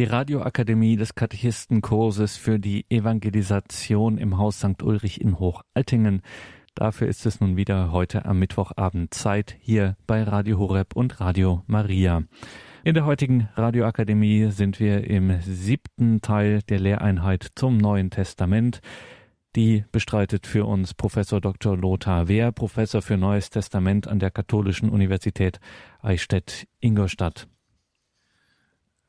[0.00, 4.82] Die Radioakademie des Katechistenkurses für die Evangelisation im Haus St.
[4.82, 6.22] Ulrich in Hochaltingen.
[6.74, 11.64] Dafür ist es nun wieder heute am Mittwochabend Zeit hier bei Radio Horeb und Radio
[11.66, 12.22] Maria.
[12.82, 18.80] In der heutigen Radioakademie sind wir im siebten Teil der Lehreinheit zum Neuen Testament.
[19.54, 21.76] Die bestreitet für uns Professor Dr.
[21.76, 25.60] Lothar Wehr, Professor für Neues Testament an der Katholischen Universität
[26.00, 27.48] Eichstätt-Ingolstadt.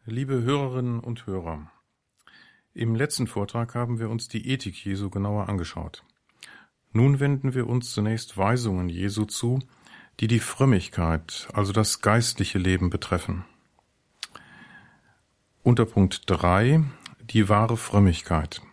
[0.08, 1.72] Liebe Hörerinnen und Hörer,
[2.74, 6.04] im letzten Vortrag haben wir uns die Ethik Jesu genauer angeschaut.
[6.92, 9.60] Nun wenden wir uns zunächst Weisungen Jesu zu,
[10.20, 13.46] die die Frömmigkeit, also das geistliche Leben betreffen.
[15.62, 16.84] Unter Punkt 3
[17.22, 18.64] die wahre Frömmigkeit.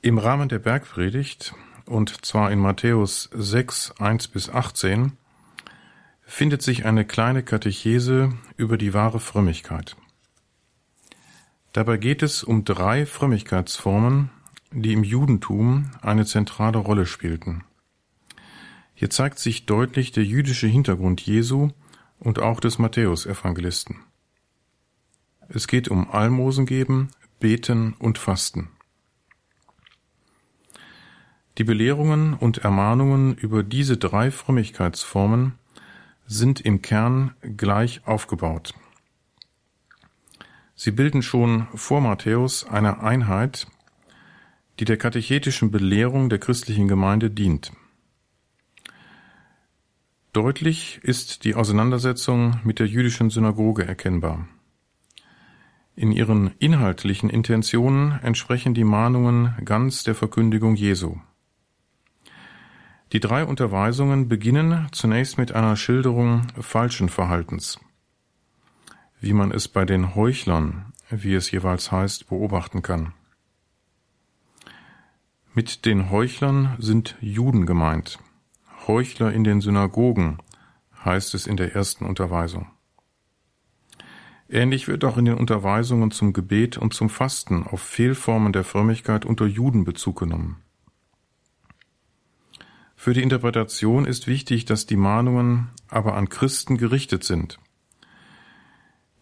[0.00, 1.54] Im Rahmen der Bergpredigt,
[1.84, 5.18] und zwar in Matthäus 6, 1 bis 18,
[6.24, 9.96] findet sich eine kleine Katechese über die wahre Frömmigkeit.
[11.72, 14.30] Dabei geht es um drei Frömmigkeitsformen,
[14.70, 17.64] die im Judentum eine zentrale Rolle spielten.
[18.94, 21.70] Hier zeigt sich deutlich der jüdische Hintergrund Jesu
[22.18, 23.96] und auch des Matthäus-Evangelisten.
[25.48, 27.08] Es geht um Almosen geben,
[27.40, 28.68] Beten und Fasten.
[31.58, 35.58] Die Belehrungen und Ermahnungen über diese drei Frömmigkeitsformen
[36.32, 38.74] sind im Kern gleich aufgebaut.
[40.74, 43.66] Sie bilden schon vor Matthäus eine Einheit,
[44.80, 47.72] die der katechetischen Belehrung der christlichen Gemeinde dient.
[50.32, 54.48] Deutlich ist die Auseinandersetzung mit der jüdischen Synagoge erkennbar.
[55.94, 61.18] In ihren inhaltlichen Intentionen entsprechen die Mahnungen ganz der Verkündigung Jesu.
[63.12, 67.78] Die drei Unterweisungen beginnen zunächst mit einer Schilderung falschen Verhaltens,
[69.20, 73.12] wie man es bei den Heuchlern, wie es jeweils heißt, beobachten kann.
[75.52, 78.18] Mit den Heuchlern sind Juden gemeint.
[78.86, 80.38] Heuchler in den Synagogen
[81.04, 82.70] heißt es in der ersten Unterweisung.
[84.48, 89.26] Ähnlich wird auch in den Unterweisungen zum Gebet und zum Fasten auf Fehlformen der Frömmigkeit
[89.26, 90.62] unter Juden Bezug genommen.
[93.02, 97.58] Für die Interpretation ist wichtig, dass die Mahnungen aber an Christen gerichtet sind,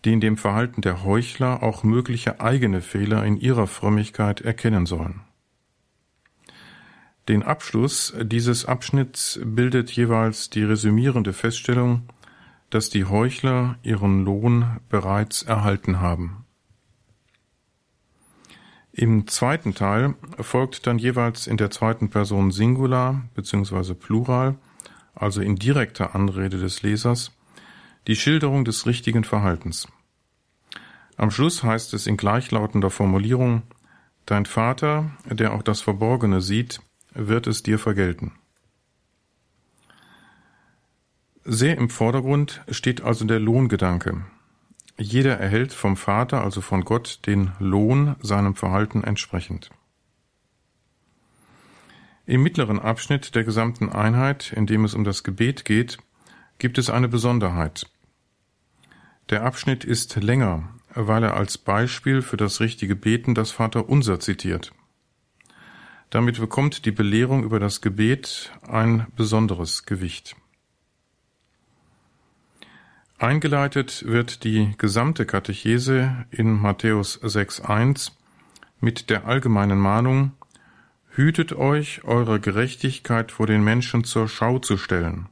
[0.04, 5.22] die in dem Verhalten der Heuchler auch mögliche eigene Fehler in ihrer Frömmigkeit erkennen sollen.
[7.26, 12.02] Den Abschluss dieses Abschnitts bildet jeweils die resümierende Feststellung,
[12.69, 16.44] dass die Heuchler ihren Lohn bereits erhalten haben.
[18.92, 23.94] Im zweiten Teil folgt dann jeweils in der zweiten Person Singular bzw.
[23.94, 24.56] Plural,
[25.14, 27.32] also in direkter Anrede des Lesers,
[28.06, 29.86] die Schilderung des richtigen Verhaltens.
[31.16, 33.62] Am Schluss heißt es in gleichlautender Formulierung
[34.26, 36.80] Dein Vater, der auch das Verborgene sieht,
[37.12, 38.32] wird es dir vergelten.
[41.44, 44.24] Sehr im Vordergrund steht also der Lohngedanke,
[45.00, 49.71] jeder erhält vom Vater, also von Gott, den Lohn seinem Verhalten entsprechend.
[52.27, 55.99] Im mittleren Abschnitt der gesamten Einheit, in dem es um das Gebet geht,
[56.59, 57.91] gibt es eine Besonderheit.
[59.31, 64.72] Der Abschnitt ist länger, weil er als Beispiel für das richtige Beten das Vaterunser zitiert.
[66.11, 70.37] Damit bekommt die Belehrung über das Gebet ein besonderes Gewicht.
[73.20, 78.12] Eingeleitet wird die gesamte Katechese in Matthäus 6.1
[78.81, 80.32] mit der allgemeinen Mahnung,
[81.10, 85.28] Hütet euch, eure Gerechtigkeit vor den Menschen zur Schau zu stellen,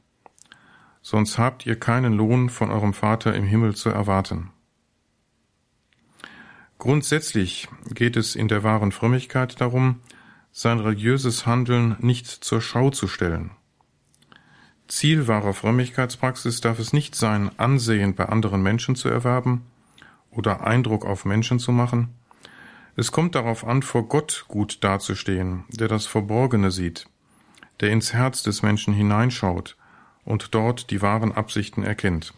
[1.01, 4.51] sonst habt ihr keinen Lohn von eurem Vater im Himmel zu erwarten.
[6.77, 10.01] Grundsätzlich geht es in der wahren Frömmigkeit darum,
[10.51, 13.49] sein religiöses Handeln nicht zur Schau zu stellen.
[14.89, 19.61] Ziel wahrer Frömmigkeitspraxis darf es nicht sein, Ansehen bei anderen Menschen zu erwerben
[20.31, 22.15] oder Eindruck auf Menschen zu machen.
[22.95, 27.07] Es kommt darauf an, vor Gott gut dazustehen, der das Verborgene sieht,
[27.79, 29.77] der ins Herz des Menschen hineinschaut
[30.25, 32.33] und dort die wahren Absichten erkennt.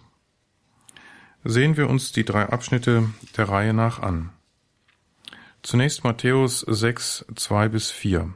[1.45, 4.29] Sehen wir uns die drei Abschnitte der Reihe nach an.
[5.63, 8.33] Zunächst Matthäus 6, 2 bis 4.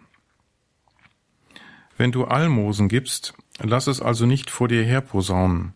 [1.97, 5.73] Wenn du Almosen gibst, lass es also nicht vor dir herposaunen,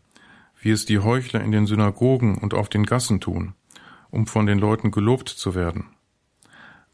[0.62, 3.54] wie es die Heuchler in den Synagogen und auf den Gassen tun,
[4.10, 5.86] um von den Leuten gelobt zu werden.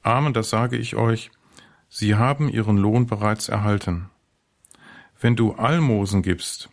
[0.02, 1.32] Amen, das sage ich euch,
[1.90, 4.10] sie haben ihren Lohn bereits erhalten.
[5.20, 6.70] Wenn du Almosen gibst,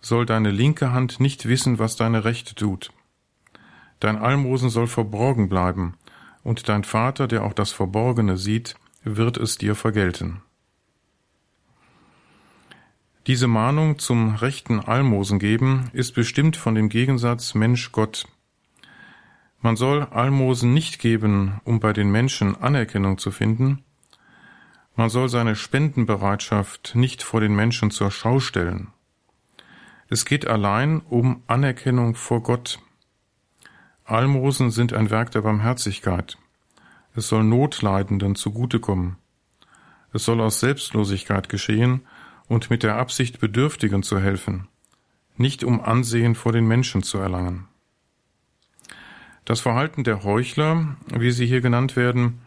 [0.00, 2.92] soll deine linke Hand nicht wissen, was deine rechte tut.
[3.98, 5.94] Dein Almosen soll verborgen bleiben,
[6.44, 10.42] und dein Vater, der auch das Verborgene sieht, wird es dir vergelten.
[13.28, 18.26] Diese Mahnung zum rechten Almosen geben ist bestimmt von dem Gegensatz Mensch-Gott.
[19.60, 23.84] Man soll Almosen nicht geben, um bei den Menschen Anerkennung zu finden.
[24.96, 28.88] Man soll seine Spendenbereitschaft nicht vor den Menschen zur Schau stellen.
[30.08, 32.78] Es geht allein um Anerkennung vor Gott.
[34.06, 36.38] Almosen sind ein Werk der Barmherzigkeit.
[37.14, 39.16] Es soll Notleidenden zugutekommen.
[40.14, 42.06] Es soll aus Selbstlosigkeit geschehen
[42.48, 44.68] und mit der Absicht, Bedürftigen zu helfen,
[45.36, 47.68] nicht um Ansehen vor den Menschen zu erlangen.
[49.44, 52.40] Das Verhalten der Heuchler, wie sie hier genannt werden,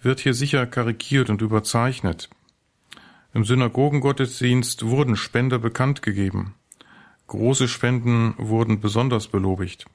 [0.00, 2.30] wird hier sicher karikiert und überzeichnet.
[3.32, 6.54] Im Synagogengottesdienst wurden Spender bekannt gegeben.
[7.26, 9.86] Große Spenden wurden besonders belobigt.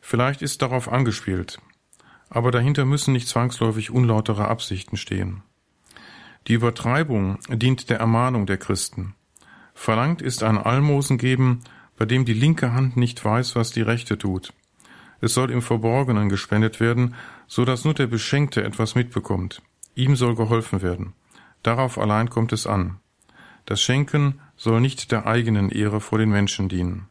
[0.00, 1.60] Vielleicht ist darauf angespielt,
[2.30, 5.42] aber dahinter müssen nicht zwangsläufig unlautere Absichten stehen.
[6.48, 9.14] Die Übertreibung dient der Ermahnung der Christen.
[9.74, 11.60] Verlangt ist ein Almosen geben,
[11.96, 14.52] bei dem die linke Hand nicht weiß, was die rechte tut.
[15.20, 17.14] Es soll im Verborgenen gespendet werden,
[17.46, 19.62] so dass nur der Beschenkte etwas mitbekommt.
[19.94, 21.12] Ihm soll geholfen werden.
[21.62, 22.98] Darauf allein kommt es an.
[23.66, 27.08] Das Schenken soll nicht der eigenen Ehre vor den Menschen dienen.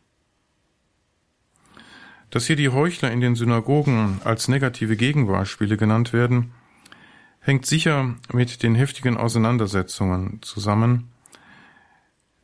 [2.30, 6.51] Dass hier die Heuchler in den Synagogen als negative Gegenbeispiele genannt werden,
[7.42, 11.12] hängt sicher mit den heftigen Auseinandersetzungen zusammen,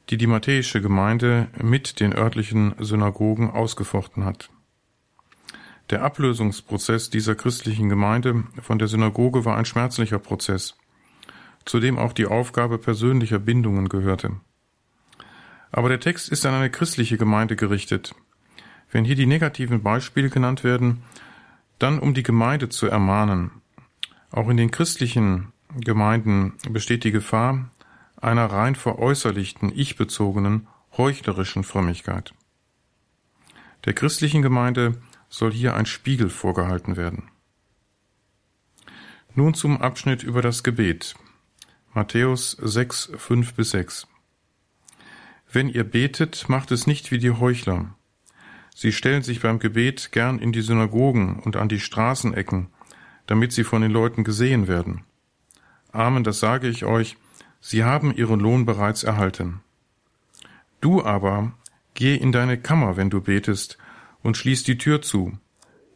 [0.10, 4.50] die die matthäische Gemeinde mit den örtlichen Synagogen ausgefochten hat.
[5.90, 10.76] Der Ablösungsprozess dieser christlichen Gemeinde von der Synagoge war ein schmerzlicher Prozess,
[11.64, 14.32] zu dem auch die Aufgabe persönlicher Bindungen gehörte.
[15.72, 18.16] Aber der Text ist an eine christliche Gemeinde gerichtet.
[18.92, 21.04] Wenn hier die negativen Beispiele genannt werden,
[21.78, 23.52] dann um die Gemeinde zu ermahnen,
[24.32, 27.70] auch in den christlichen Gemeinden besteht die Gefahr
[28.20, 32.34] einer rein veräußerlichten, ich-bezogenen, heuchlerischen Frömmigkeit.
[33.86, 37.30] Der christlichen Gemeinde soll hier ein Spiegel vorgehalten werden.
[39.36, 41.16] Nun zum Abschnitt über das Gebet.
[41.94, 44.08] Matthäus 6, 5 bis 6.
[45.52, 47.96] Wenn ihr betet, macht es nicht wie die Heuchler.
[48.76, 52.68] Sie stellen sich beim Gebet gern in die Synagogen und an die Straßenecken,
[53.28, 55.04] damit sie von den Leuten gesehen werden.
[55.92, 57.18] Amen, das sage ich euch,
[57.60, 59.62] sie haben ihren Lohn bereits erhalten.
[60.82, 61.54] Du aber
[61.94, 63.78] geh in deine Kammer, wenn du betest,
[64.24, 65.38] und schließ die Tür zu.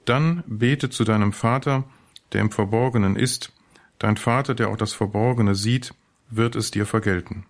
[0.05, 1.83] Dann bete zu deinem Vater,
[2.33, 3.53] der im Verborgenen ist,
[3.99, 5.93] dein Vater, der auch das Verborgene sieht,
[6.29, 7.45] wird es dir vergelten.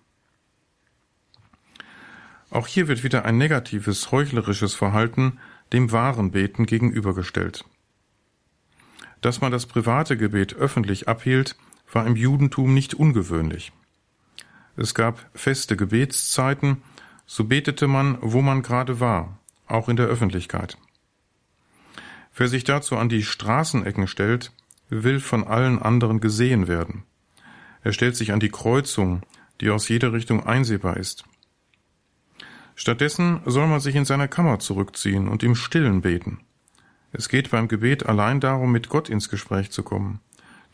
[2.50, 5.38] Auch hier wird wieder ein negatives, heuchlerisches Verhalten
[5.72, 7.64] dem wahren Beten gegenübergestellt.
[9.22, 11.56] Dass man das private Gebet öffentlich abhielt,
[11.90, 13.72] war im Judentum nicht ungewöhnlich.
[14.76, 16.82] Es gab feste Gebetszeiten,
[17.24, 20.76] so betete man, wo man gerade war, auch in der Öffentlichkeit.
[22.34, 24.52] Wer sich dazu an die Straßenecken stellt,
[24.88, 27.04] will von allen anderen gesehen werden.
[27.82, 29.22] Er stellt sich an die Kreuzung,
[29.60, 31.24] die aus jeder Richtung einsehbar ist.
[32.74, 36.40] Stattdessen soll man sich in seiner Kammer zurückziehen und im Stillen beten.
[37.12, 40.20] Es geht beim Gebet allein darum, mit Gott ins Gespräch zu kommen.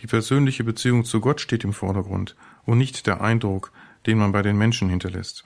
[0.00, 3.72] Die persönliche Beziehung zu Gott steht im Vordergrund und nicht der Eindruck,
[4.06, 5.44] den man bei den Menschen hinterlässt.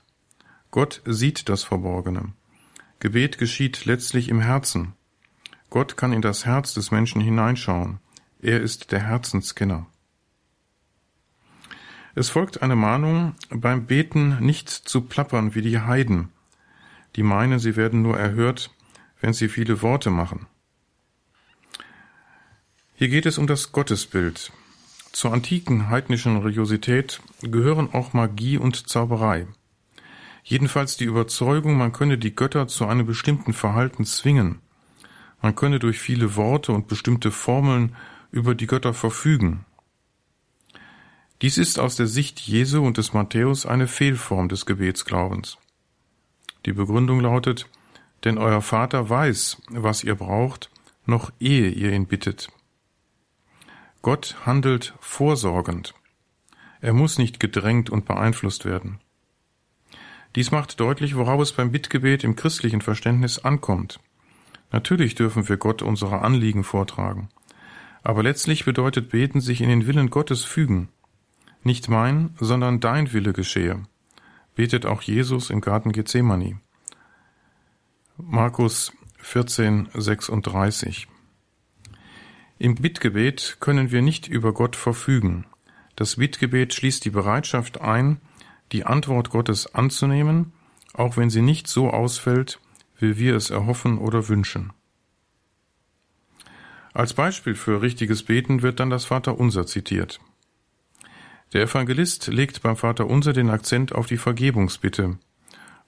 [0.71, 2.33] Gott sieht das Verborgene.
[3.01, 4.93] Gebet geschieht letztlich im Herzen.
[5.71, 7.99] Gott kann in das Herz des Menschen hineinschauen.
[8.43, 9.87] Er ist der Herzenskenner.
[12.15, 16.29] Es folgt eine Mahnung, beim Beten nicht zu plappern wie die Heiden,
[17.17, 18.71] die meinen, sie werden nur erhört,
[19.21, 20.47] wenn sie viele Worte machen.
[23.03, 24.53] Hier geht es um das Gottesbild.
[25.11, 29.49] Zur antiken heidnischen Religiosität gehören auch Magie und Zauberei.
[30.45, 34.61] Jedenfalls die Überzeugung, man könne die Götter zu einem bestimmten Verhalten zwingen.
[35.41, 37.97] Man könne durch viele Worte und bestimmte Formeln
[38.31, 39.65] über die Götter verfügen.
[41.41, 45.59] Dies ist aus der Sicht Jesu und des Matthäus eine Fehlform des Gebetsglaubens.
[46.67, 47.67] Die Begründung lautet,
[48.23, 50.71] denn euer Vater weiß, was ihr braucht,
[51.05, 52.49] noch ehe ihr ihn bittet.
[54.03, 55.95] Gott handelt vorsorgend.
[56.81, 58.99] Er muss nicht gedrängt und beeinflusst werden.
[60.35, 64.01] Dies macht deutlich, worauf es beim Bittgebet im christlichen Verständnis ankommt.
[64.73, 67.29] Natürlich dürfen wir Gott unsere Anliegen vortragen.
[68.03, 70.89] Aber letztlich bedeutet Beten sich in den Willen Gottes fügen.
[71.63, 73.85] Nicht mein, sondern dein Wille geschehe.
[74.57, 76.59] Betet auch Jesus im Garten Gethsemane.
[78.17, 81.07] Markus 1436.
[82.63, 85.47] Im Bittgebet können wir nicht über Gott verfügen.
[85.97, 88.21] Das Bittgebet schließt die Bereitschaft ein,
[88.71, 90.53] die Antwort Gottes anzunehmen,
[90.93, 92.61] auch wenn sie nicht so ausfällt,
[93.01, 94.73] wie wir es erhoffen oder wünschen.
[96.95, 100.21] Als Beispiel für richtiges Beten wird dann das Vaterunser zitiert.
[101.55, 105.19] Der Evangelist legt beim Vaterunser den Akzent auf die Vergebungsbitte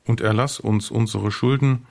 [0.05, 1.87] und erlass uns unsere Schulden,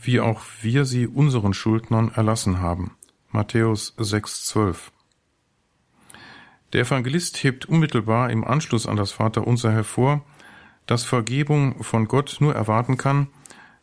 [0.00, 2.92] wie auch wir sie unseren Schuldnern erlassen haben.
[3.30, 4.90] Matthäus 6,12.
[6.72, 10.24] Der Evangelist hebt unmittelbar im Anschluss an das Vaterunser hervor,
[10.86, 13.28] dass Vergebung von Gott nur erwarten kann,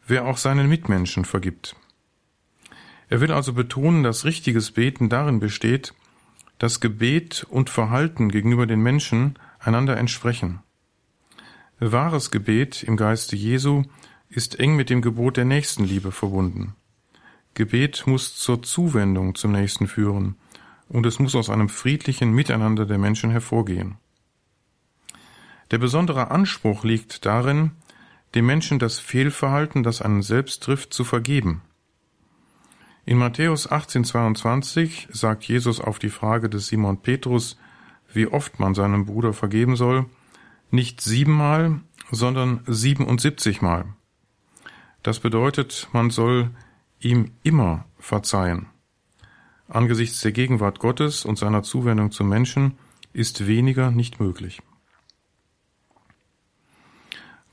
[0.07, 1.75] wer auch seinen Mitmenschen vergibt.
[3.07, 5.93] Er will also betonen, dass richtiges Beten darin besteht,
[6.57, 10.63] dass Gebet und Verhalten gegenüber den Menschen einander entsprechen.
[11.79, 13.83] Wahres Gebet im Geiste Jesu
[14.27, 16.75] ist eng mit dem Gebot der Nächstenliebe verbunden.
[17.55, 20.35] Gebet muss zur Zuwendung zum Nächsten führen,
[20.89, 23.97] und es muss aus einem friedlichen Miteinander der Menschen hervorgehen.
[25.71, 27.71] Der besondere Anspruch liegt darin,
[28.35, 31.62] dem Menschen das Fehlverhalten, das einen selbst trifft, zu vergeben.
[33.05, 37.57] In Matthäus 18,22 sagt Jesus auf die Frage des Simon Petrus,
[38.12, 40.05] wie oft man seinem Bruder vergeben soll,
[40.71, 41.79] nicht siebenmal,
[42.12, 43.85] sondern siebenundsiebzigmal.
[45.03, 46.50] Das bedeutet, man soll
[47.05, 48.65] ihm immer verzeihen.
[49.67, 52.77] Angesichts der Gegenwart Gottes und seiner Zuwendung zum Menschen
[53.13, 54.62] ist weniger nicht möglich.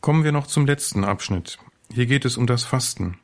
[0.00, 1.58] Kommen wir noch zum letzten Abschnitt.
[1.92, 3.18] Hier geht es um das Fasten.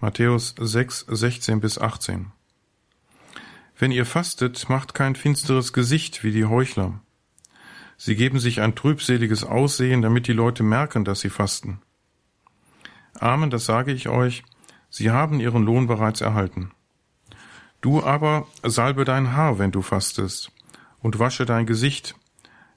[0.00, 2.32] Matthäus 6, 16 bis 18.
[3.78, 7.00] Wenn ihr fastet, macht kein finsteres Gesicht wie die Heuchler.
[7.96, 11.80] Sie geben sich ein trübseliges Aussehen, damit die Leute merken, dass sie fasten.
[13.14, 14.42] Amen, das sage ich euch,
[14.94, 16.70] sie haben ihren Lohn bereits erhalten.
[17.80, 20.52] Du aber salbe dein Haar, wenn du fastest,
[21.00, 22.14] und wasche dein Gesicht,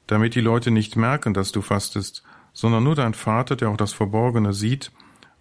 [0.07, 3.93] damit die Leute nicht merken, dass du fastest, sondern nur dein Vater, der auch das
[3.93, 4.91] Verborgene sieht,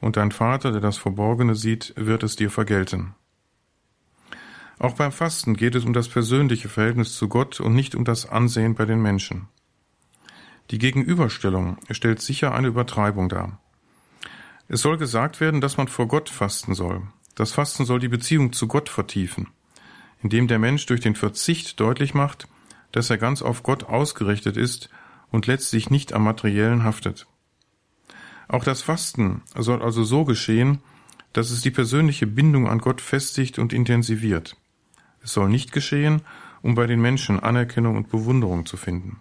[0.03, 3.15] und dein Vater, der das Verborgene sieht, wird es dir vergelten.
[4.79, 8.29] Auch beim Fasten geht es um das persönliche Verhältnis zu Gott und nicht um das
[8.29, 9.49] Ansehen bei den Menschen.
[10.71, 13.59] Die Gegenüberstellung stellt sicher eine Übertreibung dar.
[14.69, 17.03] Es soll gesagt werden, dass man vor Gott fasten soll.
[17.35, 19.49] Das Fasten soll die Beziehung zu Gott vertiefen,
[20.23, 22.49] indem der Mensch durch den Verzicht deutlich macht,
[22.93, 24.89] dass er ganz auf Gott ausgerichtet ist
[25.31, 27.27] und letztlich nicht am Materiellen haftet.
[28.49, 30.79] Auch das Fasten soll also so geschehen,
[31.33, 34.57] dass es die persönliche Bindung an Gott festigt und intensiviert.
[35.23, 36.23] Es soll nicht geschehen,
[36.63, 39.21] um bei den Menschen Anerkennung und Bewunderung zu finden.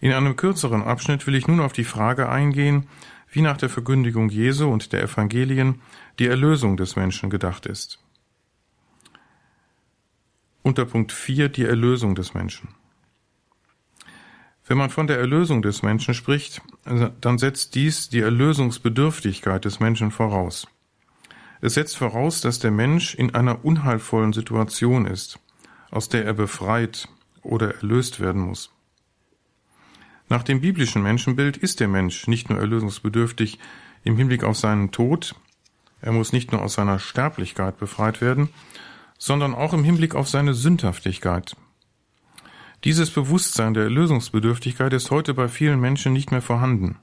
[0.00, 2.86] In einem kürzeren Abschnitt will ich nun auf die Frage eingehen,
[3.30, 5.80] wie nach der Verkündigung Jesu und der Evangelien
[6.18, 7.98] die Erlösung des Menschen gedacht ist.
[10.62, 12.68] Unter Punkt 4 die Erlösung des Menschen.
[14.66, 20.10] Wenn man von der Erlösung des Menschen spricht, dann setzt dies die Erlösungsbedürftigkeit des Menschen
[20.10, 20.68] voraus.
[21.60, 25.38] Es setzt voraus, dass der Mensch in einer unheilvollen Situation ist,
[25.90, 27.08] aus der er befreit
[27.42, 28.70] oder erlöst werden muss.
[30.30, 33.58] Nach dem biblischen Menschenbild ist der Mensch nicht nur erlösungsbedürftig
[34.02, 35.34] im Hinblick auf seinen Tod,
[36.00, 38.48] er muss nicht nur aus seiner Sterblichkeit befreit werden,
[39.18, 41.54] sondern auch im Hinblick auf seine Sündhaftigkeit,
[42.84, 46.96] dieses Bewusstsein der Erlösungsbedürftigkeit ist heute bei vielen Menschen nicht mehr vorhanden.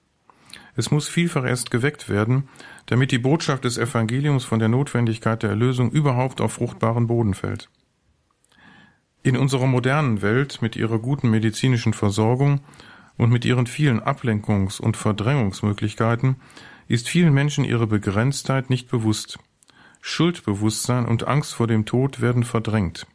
[0.76, 2.50] Es muss vielfach erst geweckt werden,
[2.88, 7.70] damit die Botschaft des Evangeliums von der Notwendigkeit der Erlösung überhaupt auf fruchtbaren Boden fällt.
[9.22, 12.62] In unserer modernen Welt mit ihrer guten medizinischen Versorgung
[13.18, 16.38] und mit ihren vielen Ablenkungs- und Verdrängungsmöglichkeiten
[16.88, 19.40] ist vielen Menschen ihre Begrenztheit nicht bewusst.
[20.02, 23.08] Schuldbewusstsein und Angst vor dem Tod werden verdrängt.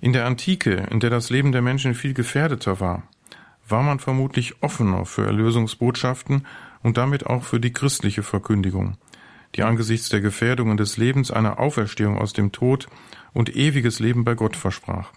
[0.00, 3.02] In der Antike, in der das Leben der Menschen viel gefährdeter war,
[3.68, 6.46] war man vermutlich offener für Erlösungsbotschaften
[6.82, 8.96] und damit auch für die christliche Verkündigung,
[9.54, 12.88] die angesichts der Gefährdungen des Lebens eine Auferstehung aus dem Tod
[13.32, 15.12] und ewiges Leben bei Gott versprach.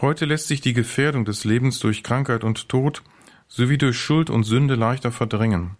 [0.00, 3.02] Heute lässt sich die Gefährdung des Lebens durch Krankheit und Tod
[3.48, 5.76] sowie durch Schuld und Sünde leichter verdrängen.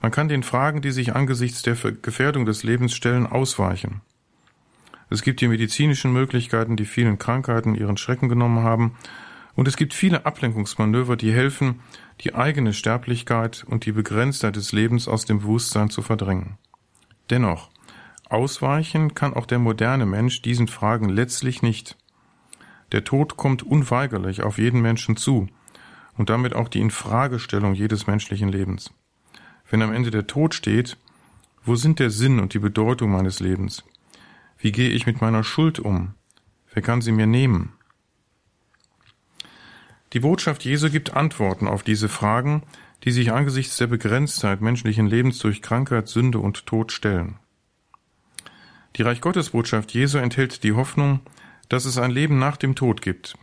[0.00, 4.00] Man kann den Fragen, die sich angesichts der Gefährdung des Lebens stellen, ausweichen.
[5.10, 8.96] Es gibt die medizinischen Möglichkeiten, die vielen Krankheiten ihren Schrecken genommen haben.
[9.56, 11.80] Und es gibt viele Ablenkungsmanöver, die helfen,
[12.22, 16.56] die eigene Sterblichkeit und die Begrenztheit des Lebens aus dem Bewusstsein zu verdrängen.
[17.28, 17.68] Dennoch,
[18.26, 21.98] ausweichen kann auch der moderne Mensch diesen Fragen letztlich nicht.
[22.92, 25.48] Der Tod kommt unweigerlich auf jeden Menschen zu
[26.16, 28.92] und damit auch die Infragestellung jedes menschlichen Lebens.
[29.68, 30.96] Wenn am Ende der Tod steht,
[31.62, 33.84] Wo sind der Sinn und die Bedeutung meines Lebens?
[34.58, 36.14] Wie gehe ich mit meiner Schuld um?
[36.72, 37.74] Wer kann sie mir nehmen?
[40.12, 42.62] Die Botschaft Jesu gibt Antworten auf diese Fragen,
[43.04, 47.36] die sich angesichts der Begrenztheit menschlichen Lebens durch Krankheit, Sünde und Tod stellen.
[48.96, 51.20] Die Reich Gottes Botschaft Jesu enthält die Hoffnung,
[51.70, 53.38] dass es ein Leben nach dem Tod gibt.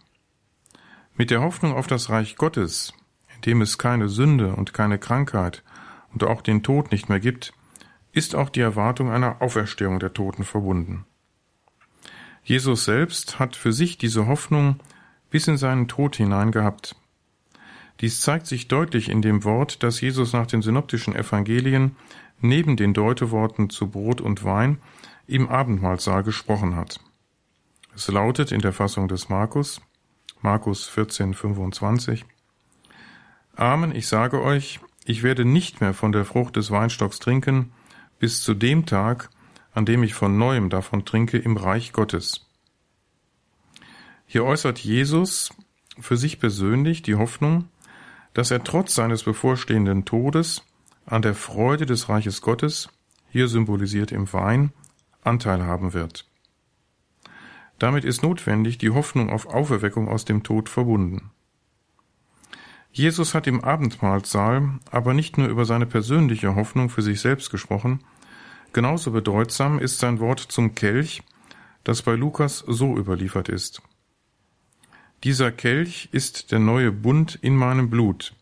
[1.15, 2.93] Mit der Hoffnung auf das Reich Gottes,
[3.36, 5.63] in dem es keine Sünde und keine Krankheit
[6.13, 7.53] und auch den Tod nicht mehr gibt,
[8.12, 11.05] ist auch die Erwartung einer Auferstehung der Toten verbunden.
[12.43, 14.79] Jesus selbst hat für sich diese Hoffnung
[15.29, 16.96] bis in seinen Tod hinein gehabt.
[18.01, 21.96] Dies zeigt sich deutlich in dem Wort, das Jesus nach den synoptischen Evangelien
[22.41, 24.79] neben den Deuteworten zu Brot und Wein
[25.27, 27.00] im Abendmahlsaal gesprochen hat.
[27.98, 29.82] Es lautet in der Fassung des Markus,
[30.42, 32.25] Markus 14, 25,
[33.56, 37.72] Amen, ich sage euch, ich werde nicht mehr von der Frucht des Weinstocks trinken,
[38.20, 39.32] bis zu dem Tag,
[39.74, 42.46] an dem ich von neuem davon trinke im Reich Gottes.
[44.27, 45.50] Hier äußert Jesus
[46.00, 47.68] für sich persönlich die Hoffnung,
[48.36, 50.62] dass er trotz seines bevorstehenden Todes
[51.08, 52.89] an der Freude des Reiches Gottes,
[53.32, 54.72] hier symbolisiert im Wein,
[55.24, 56.27] Anteil haben wird.
[57.79, 61.31] Damit ist notwendig die Hoffnung auf Auferweckung aus dem Tod verbunden.
[62.91, 68.00] Jesus hat im Abendmahlsaal aber nicht nur über seine persönliche Hoffnung für sich selbst gesprochen,
[68.74, 71.22] genauso bedeutsam ist sein Wort zum Kelch,
[71.84, 73.81] das bei Lukas so überliefert ist.
[75.24, 78.34] Dieser Kelch ist der neue Bund in meinem Blut,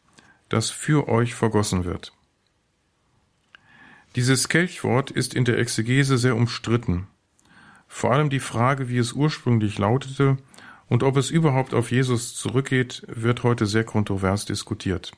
[0.50, 2.14] das für euch vergossen wird.
[4.16, 7.08] Dieses Kelchwort ist in der Exegese sehr umstritten.
[7.96, 10.36] Vor allem die Frage, wie es ursprünglich lautete
[10.90, 15.14] und ob es überhaupt auf Jesus zurückgeht, wird heute sehr kontrovers diskutiert.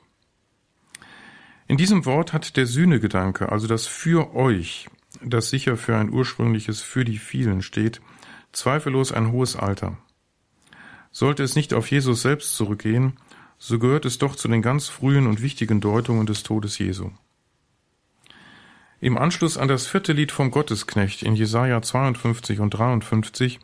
[1.67, 4.89] In diesem Wort hat der Sühnegedanke, also das für euch,
[5.23, 7.99] das sicher für ein ursprüngliches für die vielen steht,
[8.51, 9.97] zweifellos ein hohes Alter.
[11.09, 13.13] Sollte es nicht auf Jesus selbst zurückgehen,
[13.57, 17.09] so gehört es doch zu den ganz frühen und wichtigen Deutungen des Todes Jesu.
[18.99, 23.59] Im Anschluss an das vierte Lied vom Gottesknecht in Jesaja 52 und 53,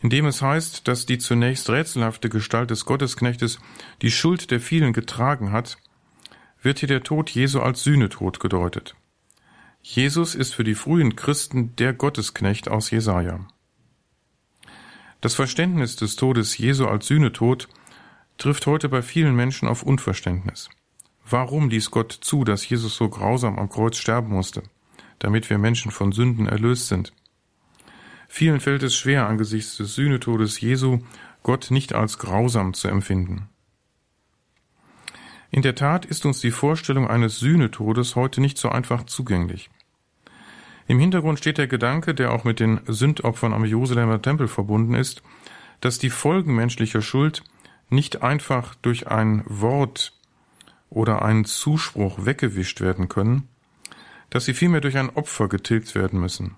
[0.00, 3.60] in dem es heißt, dass die zunächst rätselhafte Gestalt des Gottesknechtes
[4.02, 5.78] die Schuld der vielen getragen hat,
[6.60, 8.96] wird hier der Tod Jesu als Sühnetod gedeutet.
[9.80, 13.46] Jesus ist für die frühen Christen der Gottesknecht aus Jesaja.
[15.20, 17.68] Das Verständnis des Todes Jesu als Sühnetod
[18.38, 20.68] trifft heute bei vielen Menschen auf Unverständnis.
[21.28, 24.62] Warum ließ Gott zu, dass Jesus so grausam am Kreuz sterben musste,
[25.18, 27.12] damit wir Menschen von Sünden erlöst sind?
[28.28, 30.98] Vielen fällt es schwer, angesichts des Sühnetodes Jesu
[31.42, 33.48] Gott nicht als grausam zu empfinden.
[35.50, 39.70] In der Tat ist uns die Vorstellung eines Sühnetodes heute nicht so einfach zugänglich.
[40.88, 45.22] Im Hintergrund steht der Gedanke, der auch mit den Sündopfern am Jerusalemer Tempel verbunden ist,
[45.80, 47.44] dass die Folgen menschlicher Schuld
[47.88, 50.13] nicht einfach durch ein Wort
[50.94, 53.48] oder einen Zuspruch weggewischt werden können,
[54.30, 56.54] dass sie vielmehr durch ein Opfer getilgt werden müssen.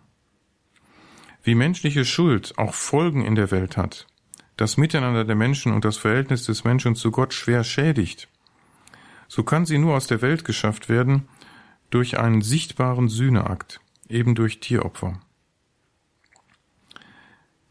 [1.42, 4.07] Wie menschliche Schuld auch Folgen in der Welt hat,
[4.57, 8.29] das Miteinander der Menschen und das Verhältnis des Menschen zu Gott schwer schädigt,
[9.29, 11.29] so kann sie nur aus der Welt geschafft werden
[11.90, 15.18] durch einen sichtbaren Sühneakt eben durch Tieropfer.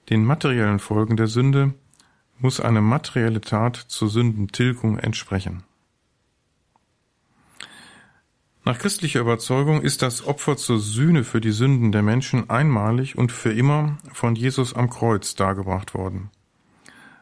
[0.10, 1.74] Den materiellen Folgen der Sünde
[2.40, 5.64] muss eine materielle Tat zur Sündentilgung entsprechen.
[8.68, 13.32] Nach christlicher Überzeugung ist das Opfer zur Sühne für die Sünden der Menschen einmalig und
[13.32, 16.32] für immer von Jesus am Kreuz dargebracht worden.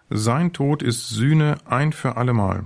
[0.10, 2.64] Sein Tod ist Sühne ein für allemal.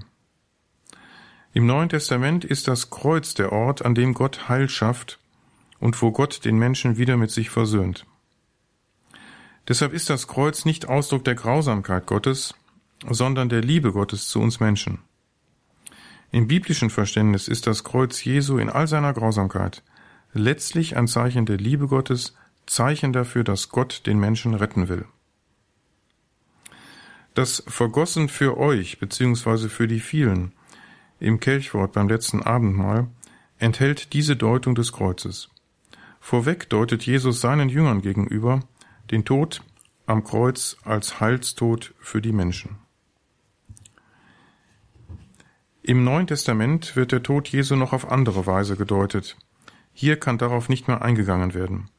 [1.54, 5.18] Im Neuen Testament ist das Kreuz der Ort, an dem Gott Heil schafft
[5.80, 8.06] und wo Gott den Menschen wieder mit sich versöhnt.
[9.68, 12.54] Deshalb ist das Kreuz nicht Ausdruck der Grausamkeit Gottes,
[13.10, 15.00] sondern der Liebe Gottes zu uns Menschen.
[16.32, 19.84] Im biblischen Verständnis ist das Kreuz Jesu in all seiner Grausamkeit
[20.34, 22.36] letztlich ein Zeichen der Liebe Gottes,
[22.66, 25.06] Zeichen dafür, dass Gott den Menschen retten will.
[27.34, 29.70] Das Vergossen für euch bzw.
[29.70, 30.54] für die vielen
[31.20, 33.08] im Kelchwort beim letzten Abendmahl
[33.58, 35.50] enthält diese Deutung des Kreuzes.
[36.20, 38.62] Vorweg deutet Jesus seinen Jüngern gegenüber
[39.12, 39.64] den Tod
[40.06, 42.78] am Kreuz als Heilstod für die Menschen.
[45.88, 49.38] Im Neuen Testament wird der Tod Jesu noch auf andere Weise gedeutet.
[49.94, 51.90] Hier kann darauf nicht mehr eingegangen werden.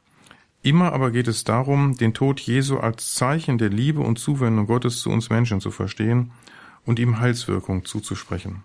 [0.60, 5.00] Immer aber geht es darum, den Tod Jesu als Zeichen der Liebe und Zuwendung Gottes
[5.00, 6.32] zu uns Menschen zu verstehen
[6.84, 8.62] und ihm Heilswirkung zuzusprechen.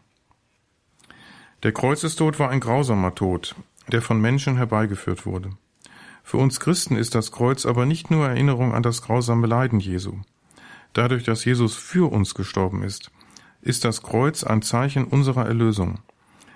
[1.64, 3.56] Der Kreuzestod war ein grausamer Tod,
[3.88, 5.52] der von Menschen herbeigeführt wurde.
[6.22, 10.18] Für uns Christen ist das Kreuz aber nicht nur Erinnerung an das grausame Leiden Jesu.
[10.92, 13.10] Dadurch, dass Jesus für uns gestorben ist,
[13.64, 16.00] ist das Kreuz ein Zeichen unserer Erlösung.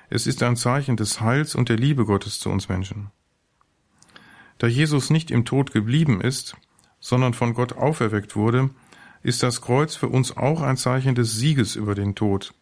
[0.09, 3.11] Es ist ein Zeichen des Heils und der Liebe Gottes zu uns Menschen.
[4.57, 6.55] Da Jesus nicht im Tod geblieben ist,
[6.99, 8.69] sondern von Gott auferweckt wurde,
[9.23, 12.53] ist das Kreuz für uns auch ein Zeichen des Sieges über den Tod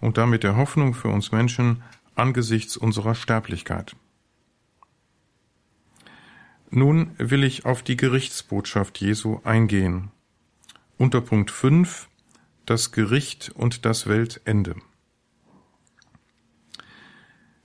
[0.00, 1.82] und damit der Hoffnung für uns Menschen
[2.14, 3.96] angesichts unserer Sterblichkeit.
[6.70, 10.10] Nun will ich auf die Gerichtsbotschaft Jesu eingehen.
[10.98, 12.08] Unter Punkt 5
[12.66, 14.76] das Gericht und das Weltende.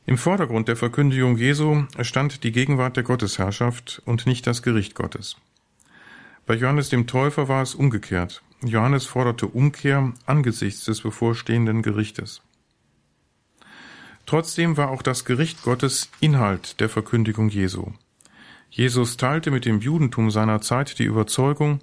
[0.06, 5.38] Im Vordergrund der Verkündigung Jesu stand die Gegenwart der Gottesherrschaft und nicht das Gericht Gottes.
[6.46, 8.42] Bei Johannes dem Täufer war es umgekehrt.
[8.64, 12.42] Johannes forderte Umkehr angesichts des bevorstehenden Gerichtes.
[14.26, 17.94] Trotzdem war auch das Gericht Gottes Inhalt der Verkündigung Jesu.
[18.70, 21.80] Jesus teilte mit dem Judentum seiner Zeit die Überzeugung,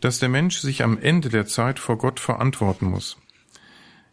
[0.00, 3.18] dass der Mensch sich am Ende der Zeit vor Gott verantworten muss.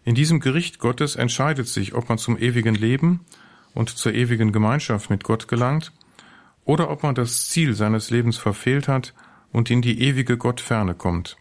[0.03, 3.25] In diesem Gericht Gottes entscheidet sich, ob man zum ewigen Leben
[3.73, 5.91] und zur ewigen Gemeinschaft mit Gott gelangt
[6.63, 9.13] oder ob man das Ziel seines Lebens verfehlt hat
[9.51, 11.37] und in die ewige Gottferne kommt,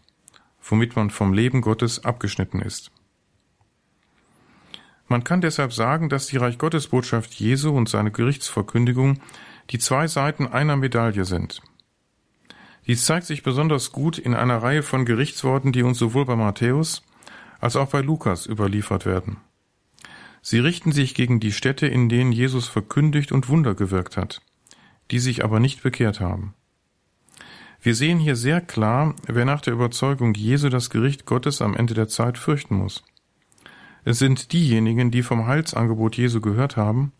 [0.61, 2.91] womit man vom Leben Gottes abgeschnitten ist.
[5.07, 9.19] Man kann deshalb sagen, dass die Reich Gottes Botschaft Jesu und seine Gerichtsverkündigung
[9.69, 11.61] die zwei Seiten einer Medaille sind.
[12.87, 17.03] Dies zeigt sich besonders gut in einer Reihe von Gerichtsworten, die uns sowohl bei Matthäus
[17.59, 19.37] als auch bei Lukas überliefert werden.
[20.41, 24.41] Sie richten sich gegen die Städte, in denen Jesus verkündigt und Wunder gewirkt hat,
[25.11, 26.53] die sich aber nicht bekehrt haben.
[27.81, 31.93] Wir sehen hier sehr klar, wer nach der Überzeugung Jesu das Gericht Gottes am Ende
[31.93, 33.03] der Zeit fürchten muss.
[34.05, 37.11] Es sind diejenigen, die vom Heilsangebot Jesu gehört haben,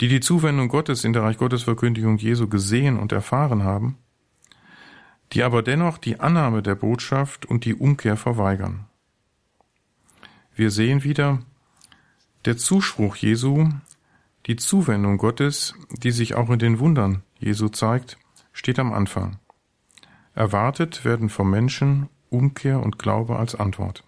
[0.00, 3.98] die die Zuwendung Gottes in der Reich Gottes Jesu gesehen und erfahren haben,
[5.32, 8.86] die aber dennoch die Annahme der Botschaft und die Umkehr verweigern.
[10.54, 11.40] Wir sehen wieder,
[12.44, 13.70] der Zuspruch Jesu,
[14.46, 18.18] die Zuwendung Gottes, die sich auch in den Wundern Jesu zeigt,
[18.52, 19.38] steht am Anfang.
[20.34, 24.04] Erwartet werden vom Menschen Umkehr und Glaube als Antwort.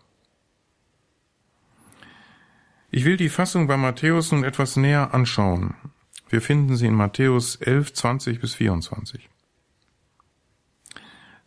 [2.90, 5.74] Ich will die Fassung bei Matthäus nun etwas näher anschauen.
[6.28, 9.28] Wir finden sie in Matthäus 11, 20 bis 24.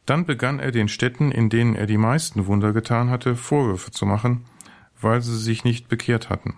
[0.07, 4.05] Dann begann er den Städten, in denen er die meisten Wunder getan hatte, Vorwürfe zu
[4.05, 4.45] machen,
[4.99, 6.55] weil sie sich nicht bekehrt hatten.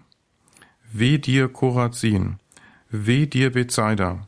[0.94, 2.38] Weh dir, Korazin!
[2.92, 4.28] Weh dir, Bethsaida!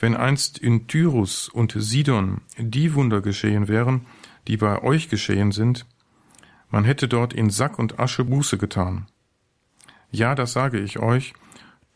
[0.00, 4.06] Wenn einst in Tyrus und Sidon die Wunder geschehen wären,
[4.48, 5.86] die bei euch geschehen sind,
[6.70, 9.06] man hätte dort in Sack und Asche Buße getan.
[10.10, 11.34] Ja, das sage ich euch,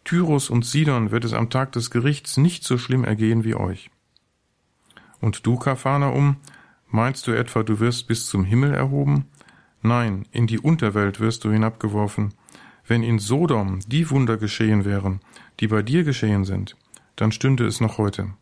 [0.05, 3.91] Tyrus und Sidon wird es am Tag des Gerichts nicht so schlimm ergehen wie euch.
[5.21, 6.37] Und du, Kapharnaum,
[6.89, 9.27] meinst du etwa, du wirst bis zum Himmel erhoben?
[9.83, 12.35] Nein, in die Unterwelt wirst du hinabgeworfen.
[12.87, 15.21] Wenn in Sodom die Wunder geschehen wären,
[15.61, 16.77] die bei dir geschehen sind,
[17.17, 18.35] dann stünde es noch heute.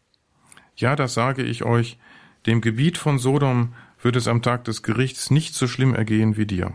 [0.76, 1.98] Ja, das sage ich euch,
[2.46, 6.46] dem Gebiet von Sodom wird es am Tag des Gerichts nicht so schlimm ergehen wie
[6.46, 6.74] dir.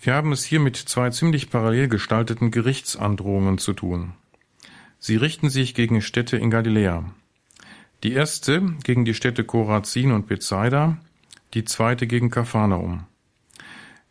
[0.00, 4.12] Wir haben es hier mit zwei ziemlich parallel gestalteten Gerichtsandrohungen zu tun.
[4.98, 7.04] Sie richten sich gegen Städte in Galiläa.
[8.04, 10.98] Die erste gegen die Städte Korazin und Bethsaida,
[11.54, 13.04] die zweite gegen Kapharnaum.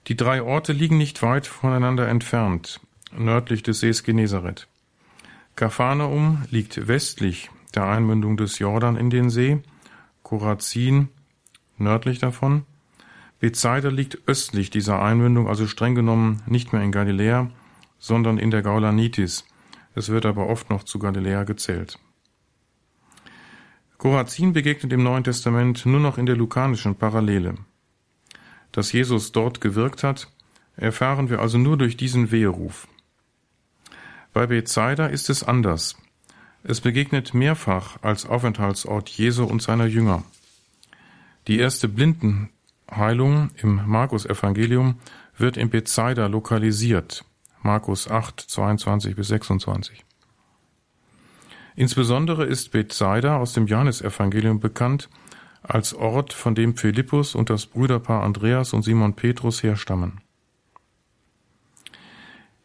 [0.07, 2.79] Die drei Orte liegen nicht weit voneinander entfernt,
[3.15, 4.67] nördlich des Sees Genezareth.
[5.55, 9.61] Kapharnaum liegt westlich der Einmündung des Jordan in den See,
[10.23, 11.09] Korazin
[11.77, 12.65] nördlich davon.
[13.39, 17.51] Bethsaida liegt östlich dieser Einmündung, also streng genommen nicht mehr in Galiläa,
[17.99, 19.45] sondern in der Gaulanitis.
[19.93, 21.99] Es wird aber oft noch zu Galiläa gezählt.
[23.97, 27.55] Korazin begegnet im Neuen Testament nur noch in der lukanischen Parallele.
[28.71, 30.27] Dass Jesus dort gewirkt hat,
[30.75, 32.87] erfahren wir also nur durch diesen Weheruf.
[34.33, 35.95] Bei Bethsaida ist es anders.
[36.63, 40.23] Es begegnet mehrfach als Aufenthaltsort Jesu und seiner Jünger.
[41.47, 44.95] Die erste Blindenheilung im Markus-Evangelium
[45.37, 47.25] wird in Bethsaida lokalisiert.
[47.61, 50.03] Markus 8, 22 bis 26.
[51.75, 55.09] Insbesondere ist Bethsaida aus dem Johannesevangelium bekannt
[55.63, 60.21] als Ort, von dem Philippus und das Brüderpaar Andreas und Simon Petrus herstammen.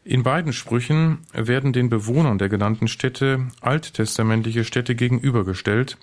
[0.03, 5.97] In beiden Sprüchen werden den Bewohnern der genannten Städte alttestamentliche Städte gegenübergestellt,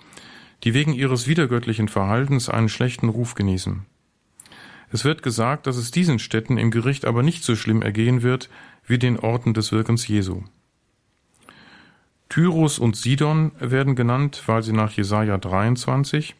[0.63, 3.85] die wegen ihres widergöttlichen Verhaltens einen schlechten Ruf genießen.
[4.89, 8.49] Es wird gesagt, dass es diesen Städten im Gericht aber nicht so schlimm ergehen wird
[8.85, 10.43] wie den Orten des Wirkens Jesu.
[12.29, 16.35] Tyrus und Sidon werden genannt, weil sie nach Jesaja 23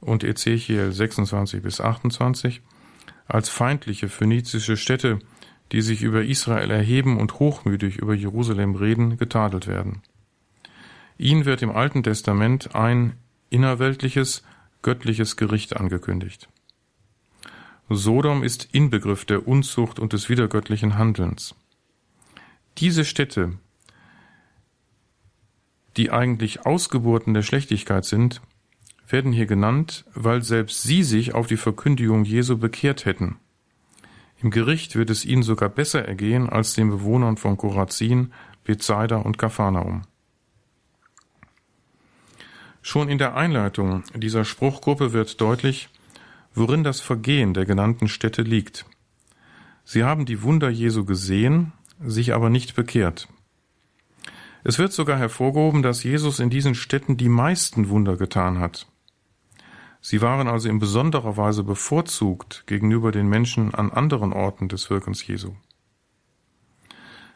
[0.00, 2.62] und Ezechiel 26 bis 28
[3.26, 5.18] als feindliche phönizische Städte,
[5.72, 10.02] die sich über Israel erheben und hochmütig über Jerusalem reden, getadelt werden.
[11.16, 13.14] Ihnen wird im Alten Testament ein
[13.50, 14.42] innerweltliches,
[14.82, 16.48] göttliches Gericht angekündigt.
[17.88, 21.54] Sodom ist Inbegriff der Unzucht und des widergöttlichen Handelns.
[22.78, 23.58] Diese Städte,
[25.96, 28.40] die eigentlich Ausgeburten der Schlechtigkeit sind,
[29.08, 33.36] werden hier genannt, weil selbst sie sich auf die Verkündigung Jesu bekehrt hätten.
[34.40, 38.32] Im Gericht wird es ihnen sogar besser ergehen als den Bewohnern von Korazin,
[38.64, 40.02] Bethsaida und Kapharnaum.
[42.82, 45.88] Schon in der Einleitung dieser Spruchgruppe wird deutlich,
[46.54, 48.84] worin das Vergehen der genannten Städte liegt.
[49.84, 51.72] Sie haben die Wunder Jesu gesehen,
[52.04, 53.28] sich aber nicht bekehrt.
[54.66, 58.86] Es wird sogar hervorgehoben, dass Jesus in diesen Städten die meisten Wunder getan hat.
[60.00, 65.26] Sie waren also in besonderer Weise bevorzugt gegenüber den Menschen an anderen Orten des Wirkens
[65.26, 65.52] Jesu.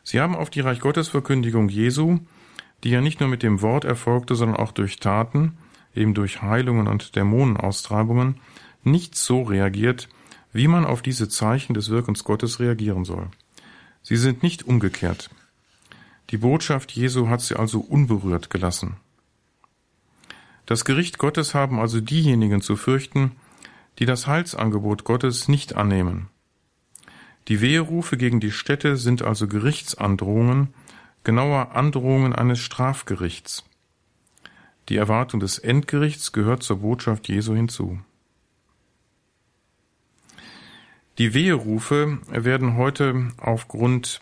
[0.02, 2.20] Sie haben auf die Reich Gottes Verkündigung Jesu,
[2.82, 5.58] die ja nicht nur mit dem Wort erfolgte, sondern auch durch Taten,
[5.94, 8.40] eben durch Heilungen und Dämonenaustreibungen,
[8.84, 10.08] nicht so reagiert,
[10.54, 13.28] wie man auf diese Zeichen des Wirkens Gottes reagieren soll.
[14.02, 15.28] Sie sind nicht umgekehrt.
[16.30, 18.96] Die Botschaft Jesu hat sie also unberührt gelassen.
[20.66, 23.32] Das Gericht Gottes haben also diejenigen zu fürchten,
[23.98, 26.28] die das Heilsangebot Gottes nicht annehmen.
[27.48, 30.74] Die Weherufe gegen die Städte sind also Gerichtsandrohungen,
[31.24, 33.64] genauer Androhungen eines Strafgerichts.
[34.90, 37.98] Die Erwartung des Endgerichts gehört zur Botschaft Jesu hinzu.
[41.16, 44.20] Die Weherufe werden heute aufgrund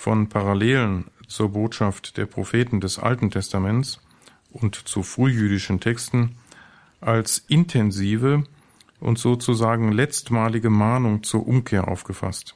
[0.00, 4.00] von Parallelen zur Botschaft der Propheten des Alten Testaments
[4.50, 6.36] und zu frühjüdischen Texten
[7.02, 8.44] als intensive
[8.98, 12.54] und sozusagen letztmalige Mahnung zur Umkehr aufgefasst.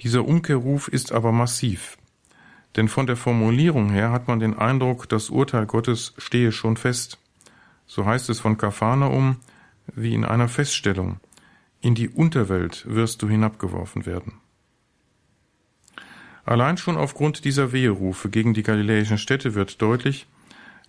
[0.00, 1.96] Dieser Umkehrruf ist aber massiv,
[2.76, 7.18] denn von der Formulierung her hat man den Eindruck, das Urteil Gottes stehe schon fest.
[7.86, 9.36] So heißt es von Kapharnaum
[9.94, 11.18] wie in einer Feststellung.
[11.80, 14.34] In die Unterwelt wirst du hinabgeworfen werden.
[16.46, 20.28] Allein schon aufgrund dieser Weherufe gegen die galiläischen Städte wird deutlich,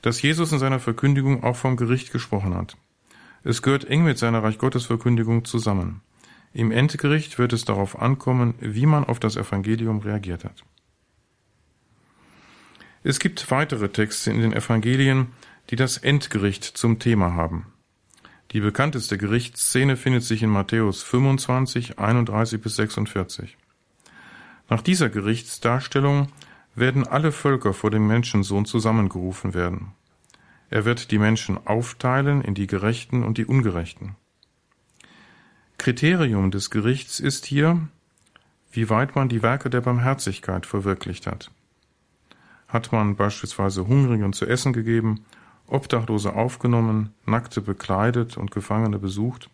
[0.04, 2.78] dass Jesus in seiner Verkündigung auch vom Gericht gesprochen hat.
[3.44, 6.02] Es gehört eng mit seiner Reich Gottes Verkündigung zusammen.
[6.54, 10.64] Im Endgericht wird es darauf ankommen, wie man auf das Evangelium reagiert hat.
[13.04, 15.30] Es gibt weitere Texte in den Evangelien,
[15.72, 17.66] die das Endgericht zum Thema haben.
[18.52, 23.58] Die bekannteste Gerichtsszene findet sich in Matthäus 25, 31 bis 46.
[24.70, 26.28] Nach dieser Gerichtsdarstellung
[26.76, 29.94] werden alle Völker vor dem Menschensohn zusammengerufen werden.
[30.70, 34.16] Er wird die Menschen aufteilen in die Gerechten und die Ungerechten.
[35.78, 37.88] Kriterium des Gerichts ist hier,
[38.72, 41.52] wie weit man die Werke der Barmherzigkeit verwirklicht hat.
[42.68, 45.24] Hat man beispielsweise Hungrigen zu essen gegeben,
[45.68, 49.50] Obdachlose aufgenommen, Nackte bekleidet und Gefangene besucht?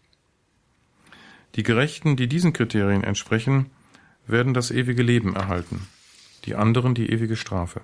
[1.55, 3.69] Die Gerechten, die diesen Kriterien entsprechen,
[4.27, 5.87] werden das ewige Leben erhalten,
[6.45, 7.81] die anderen die ewige Strafe.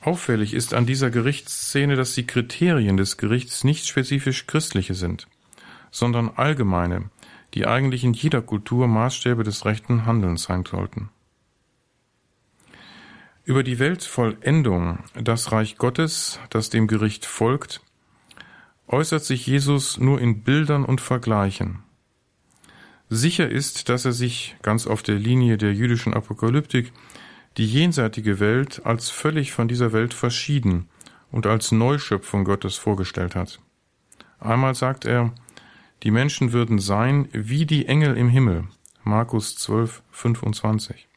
[0.00, 5.28] Auffällig ist an dieser Gerichtsszene, dass die Kriterien des Gerichts nicht spezifisch christliche sind,
[5.90, 7.10] sondern allgemeine,
[7.52, 11.10] die eigentlich in jeder Kultur Maßstäbe des rechten Handelns sein sollten.
[13.44, 17.82] Über die Weltvollendung, das Reich Gottes, das dem Gericht folgt,
[18.86, 21.82] äußert sich Jesus nur in Bildern und Vergleichen.
[23.12, 26.92] Sicher ist, dass er sich, ganz auf der Linie der jüdischen Apokalyptik,
[27.56, 30.88] die jenseitige Welt als völlig von dieser Welt verschieden
[31.32, 33.58] und als Neuschöpfung Gottes vorgestellt hat.
[34.38, 35.34] Einmal sagt er,
[36.04, 38.68] die Menschen würden sein wie die Engel im Himmel.
[39.02, 41.08] Markus 12, 25.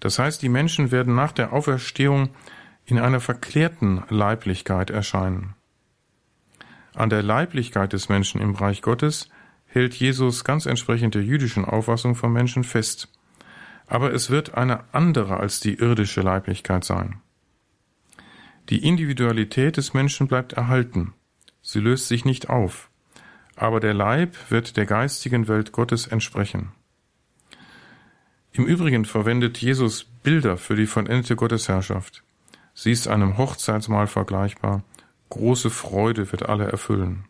[0.00, 2.28] Das heißt, die Menschen werden nach der Auferstehung
[2.84, 5.54] in einer verklärten Leiblichkeit erscheinen.
[6.94, 9.30] An der Leiblichkeit des Menschen im Reich Gottes
[9.74, 13.08] hält Jesus ganz entsprechend der jüdischen Auffassung vom Menschen fest.
[13.86, 17.20] Aber es wird eine andere als die irdische Leiblichkeit sein.
[18.70, 21.12] Die Individualität des Menschen bleibt erhalten.
[21.60, 22.88] Sie löst sich nicht auf.
[23.56, 26.72] Aber der Leib wird der geistigen Welt Gottes entsprechen.
[28.52, 32.22] Im Übrigen verwendet Jesus Bilder für die vollendete Gottesherrschaft.
[32.74, 34.84] Sie ist einem Hochzeitsmahl vergleichbar.
[35.30, 37.24] Große Freude wird alle erfüllen.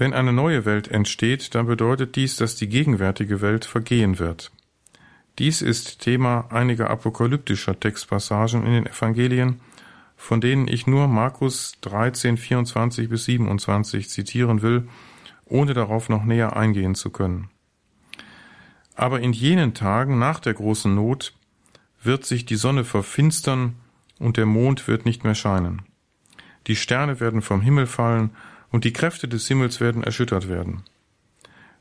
[0.00, 4.50] Wenn eine neue Welt entsteht, dann bedeutet dies, dass die gegenwärtige Welt vergehen wird.
[5.38, 9.60] Dies ist Thema einiger apokalyptischer Textpassagen in den Evangelien,
[10.16, 14.88] von denen ich nur Markus 13, 24 bis 27 zitieren will,
[15.44, 17.50] ohne darauf noch näher eingehen zu können.
[18.94, 21.34] Aber in jenen Tagen nach der großen Not
[22.02, 23.74] wird sich die Sonne verfinstern
[24.18, 25.82] und der Mond wird nicht mehr scheinen.
[26.68, 28.30] Die Sterne werden vom Himmel fallen
[28.70, 30.82] und die Kräfte des Himmels werden erschüttert werden.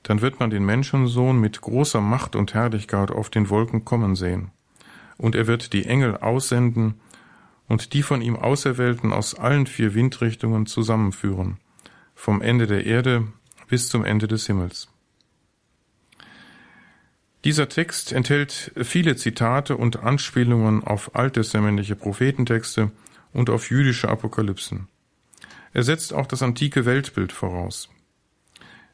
[0.04, 4.52] Dann wird man den Menschensohn mit großer Macht und Herrlichkeit auf den Wolken kommen sehen.
[5.18, 6.96] Und er wird die Engel aussenden
[7.68, 11.58] und die von ihm Auserwählten aus allen vier Windrichtungen zusammenführen,
[12.16, 13.28] vom Ende der Erde
[13.68, 14.90] bis zum Ende des Himmels.
[17.46, 22.92] Dieser Text enthält viele Zitate und Anspielungen auf alttestamentliche Prophetentexte
[23.32, 24.88] und auf jüdische Apokalypsen.
[25.74, 27.90] Er setzt auch das antike Weltbild voraus.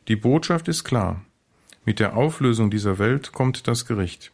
[0.08, 1.24] Die Botschaft ist klar.
[1.86, 4.32] Mit der Auflösung dieser Welt kommt das Gericht.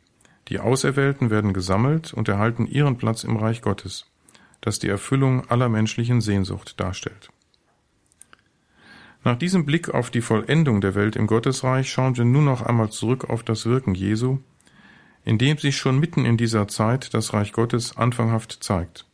[0.48, 4.06] Die Auserwählten werden gesammelt und erhalten ihren Platz im Reich Gottes,
[4.60, 7.30] das die Erfüllung aller menschlichen Sehnsucht darstellt.
[9.24, 12.90] Nach diesem Blick auf die Vollendung der Welt im Gottesreich schauen wir nun noch einmal
[12.90, 14.40] zurück auf das Wirken Jesu,
[15.24, 19.06] in dem sich schon mitten in dieser Zeit das Reich Gottes anfanghaft zeigt.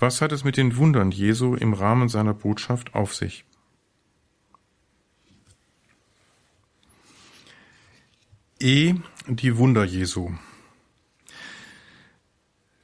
[0.00, 3.44] Was hat es mit den Wundern Jesu im Rahmen seiner Botschaft auf sich?
[8.58, 8.94] E.
[9.26, 10.32] Die Wunder Jesu.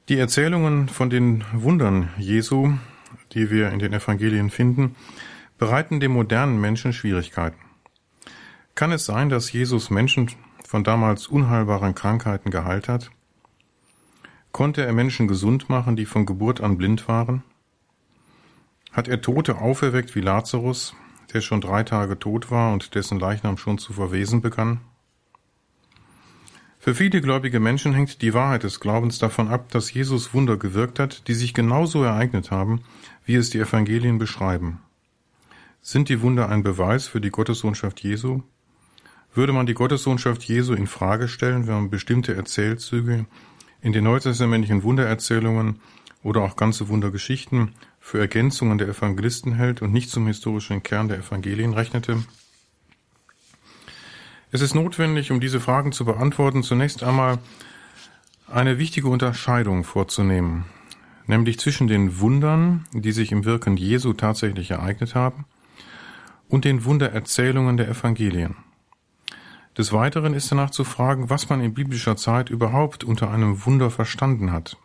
[0.09, 2.73] Die Erzählungen von den Wundern Jesu,
[3.31, 4.95] die wir in den Evangelien finden,
[5.57, 7.57] bereiten dem modernen Menschen Schwierigkeiten.
[8.75, 10.29] Kann es sein, dass Jesus Menschen
[10.63, 13.09] von damals unheilbaren Krankheiten geheilt hat?
[14.57, 17.43] Konnte er Menschen gesund machen, die von Geburt an blind waren?
[18.91, 20.95] Hat er Tote auferweckt wie Lazarus,
[21.31, 24.79] der schon drei Tage tot war und dessen Leichnam schon zu verwesen begann?
[26.79, 30.97] Für viele gläubige Menschen hängt die Wahrheit des Glaubens davon ab, dass Jesus Wunder gewirkt
[30.97, 32.81] hat, die sich genauso ereignet haben,
[33.25, 34.79] wie es die Evangelien beschreiben.
[35.83, 38.41] Sind die Wunder ein Beweis für die Gottessohnschaft Jesu?
[39.35, 43.27] Würde man die Gottessohnschaft Jesu in Frage stellen, wenn man bestimmte Erzählzüge
[43.87, 45.79] in den neutestamentlichen Wundererzählungen
[46.21, 47.71] oder auch ganze Wundergeschichten
[48.01, 52.21] für Ergänzungen der Evangelisten hält und nicht zum historischen Kern der Evangelien rechnete?
[54.51, 57.39] Es ist notwendig, um diese Fragen zu beantworten, zunächst einmal
[58.45, 60.65] eine wichtige Unterscheidung vorzunehmen,
[61.25, 65.45] nämlich zwischen den Wundern, die sich im Wirken Jesu tatsächlich ereignet haben,
[66.49, 68.57] und den Wundererzählungen der Evangelien.
[69.77, 73.91] Des Weiteren ist danach zu fragen, was man in biblischer Zeit überhaupt unter einem Wunder
[73.91, 74.77] verstanden hat.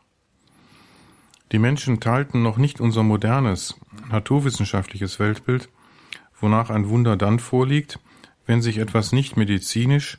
[1.51, 3.77] Die Menschen teilten noch nicht unser modernes,
[4.11, 5.71] naturwissenschaftliches Weltbild,
[6.39, 8.01] wonach ein Wunder dann vorliegt,
[8.45, 10.19] wenn sich etwas nicht medizinisch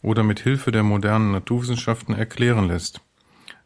[0.00, 3.02] oder mit Hilfe der modernen Naturwissenschaften erklären lässt,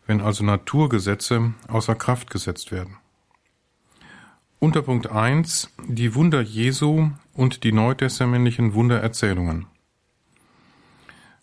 [0.06, 2.96] wenn also Naturgesetze außer Kraft gesetzt werden.
[4.58, 9.66] Unter Punkt 1 die Wunder Jesu und die neutestamentlichen Wundererzählungen.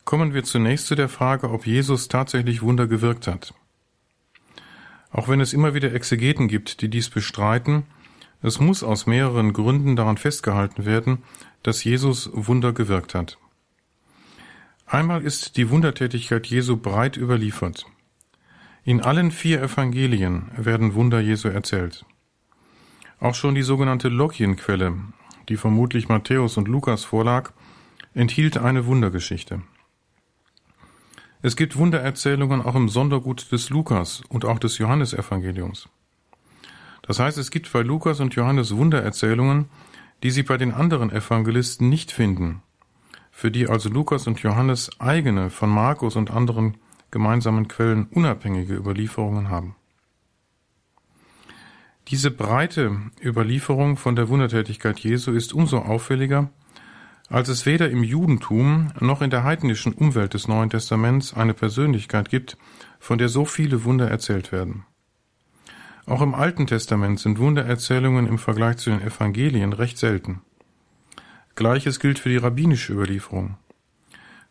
[0.06, 3.56] Kommen wir zunächst zu der Frage, ob Jesus tatsächlich Wunder gewirkt hat.
[5.10, 7.88] Auch wenn es immer wieder Exegeten gibt, die dies bestreiten,
[8.44, 11.24] es muss aus mehreren Gründen daran festgehalten werden,
[11.64, 13.40] dass Jesus Wunder gewirkt hat.
[14.86, 17.88] Einmal ist die Wundertätigkeit Jesu breit überliefert.
[18.84, 22.06] In allen vier Evangelien werden Wunder Jesu erzählt.
[23.20, 24.94] Auch schon die sogenannte Lokienquelle,
[25.50, 27.54] die vermutlich Matthäus und Lukas vorlag,
[28.14, 29.64] enthielt eine Wundergeschichte.
[31.46, 35.88] Es gibt Wundererzählungen auch im Sondergut des Lukas und auch des Johannesevangeliums.
[37.04, 39.70] Das heißt, es gibt bei Lukas und Johannes Wundererzählungen,
[40.24, 42.64] die Sie bei den anderen Evangelisten nicht finden,
[43.30, 46.78] für die also Lukas und Johannes eigene von Markus und anderen
[47.12, 49.76] gemeinsamen Quellen unabhängige Überlieferungen haben.
[52.08, 56.50] Diese breite Überlieferung von der Wundertätigkeit Jesu ist umso auffälliger,
[57.30, 62.30] als es weder im Judentum noch in der heidnischen Umwelt des Neuen Testaments eine Persönlichkeit
[62.30, 62.58] gibt,
[63.00, 64.86] von der so viele Wunder erzählt werden.
[66.06, 70.42] Auch im Alten Testament sind Wundererzählungen im Vergleich zu den Evangelien recht selten.
[71.56, 73.58] Gleiches gilt für die rabbinische Überlieferung.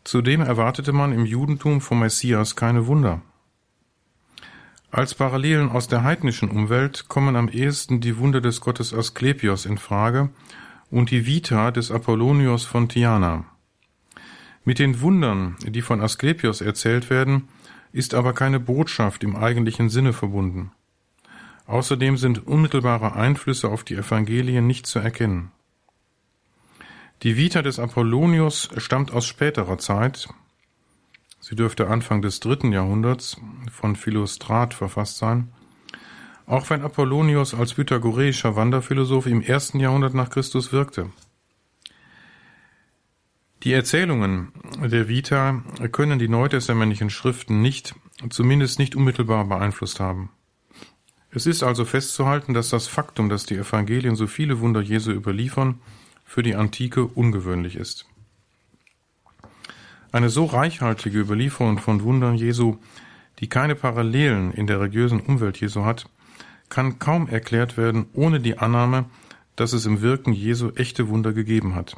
[0.02, 3.22] Zudem erwartete man im Judentum vom Messias keine Wunder.
[4.90, 9.78] Als Parallelen aus der heidnischen Umwelt kommen am ehesten die Wunder des Gottes Asklepios in
[9.78, 10.30] Frage
[10.94, 13.44] und die Vita des Apollonios von Tyana.
[14.64, 17.48] Mit den Wundern, die von Asklepios erzählt werden,
[17.90, 20.70] ist aber keine Botschaft im eigentlichen Sinne verbunden.
[21.66, 25.50] Außerdem sind unmittelbare Einflüsse auf die Evangelien nicht zu erkennen.
[27.24, 30.28] Die Vita des Apollonius stammt aus späterer Zeit,
[31.40, 33.36] Sie dürfte Anfang des dritten Jahrhunderts
[33.70, 35.52] von Philostrat verfasst sein.
[36.46, 41.10] Auch wenn Apollonius als pythagoreischer Wanderphilosoph im ersten Jahrhundert nach Christus wirkte.
[43.62, 47.94] Die Erzählungen der Vita können die neutestamentlichen Schriften nicht,
[48.28, 50.30] zumindest nicht unmittelbar beeinflusst haben.
[51.30, 55.80] Es ist also festzuhalten, dass das Faktum, dass die Evangelien so viele Wunder Jesu überliefern,
[56.24, 58.06] für die Antike ungewöhnlich ist.
[60.12, 62.76] Eine so reichhaltige Überlieferung von Wundern Jesu,
[63.40, 66.06] die keine Parallelen in der religiösen Umwelt Jesu hat,
[66.68, 69.06] kann kaum erklärt werden ohne die Annahme,
[69.56, 71.96] dass es im Wirken Jesu echte Wunder gegeben hat.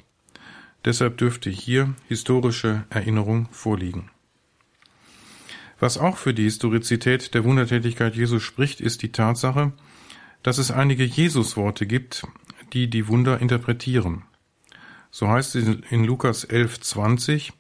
[0.85, 4.11] Deshalb dürfte hier historische Erinnerung vorliegen.
[5.79, 9.73] Was auch für die Historizität der Wundertätigkeit Jesu spricht, ist die Tatsache,
[10.43, 12.27] dass es einige Jesusworte gibt,
[12.73, 14.23] die die Wunder interpretieren.
[15.11, 17.53] So heißt es in Lukas 11,20,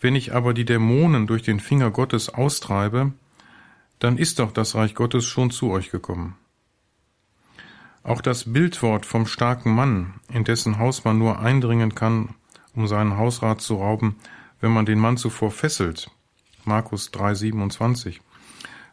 [0.00, 3.12] wenn ich aber die Dämonen durch den Finger Gottes austreibe,
[4.04, 6.36] dann ist doch das Reich Gottes schon zu euch gekommen.
[8.02, 12.34] Auch das Bildwort vom starken Mann, in dessen Haus man nur eindringen kann,
[12.74, 14.16] um seinen Hausrat zu rauben,
[14.60, 16.10] wenn man den Mann zuvor fesselt.
[16.66, 18.20] Markus 3,27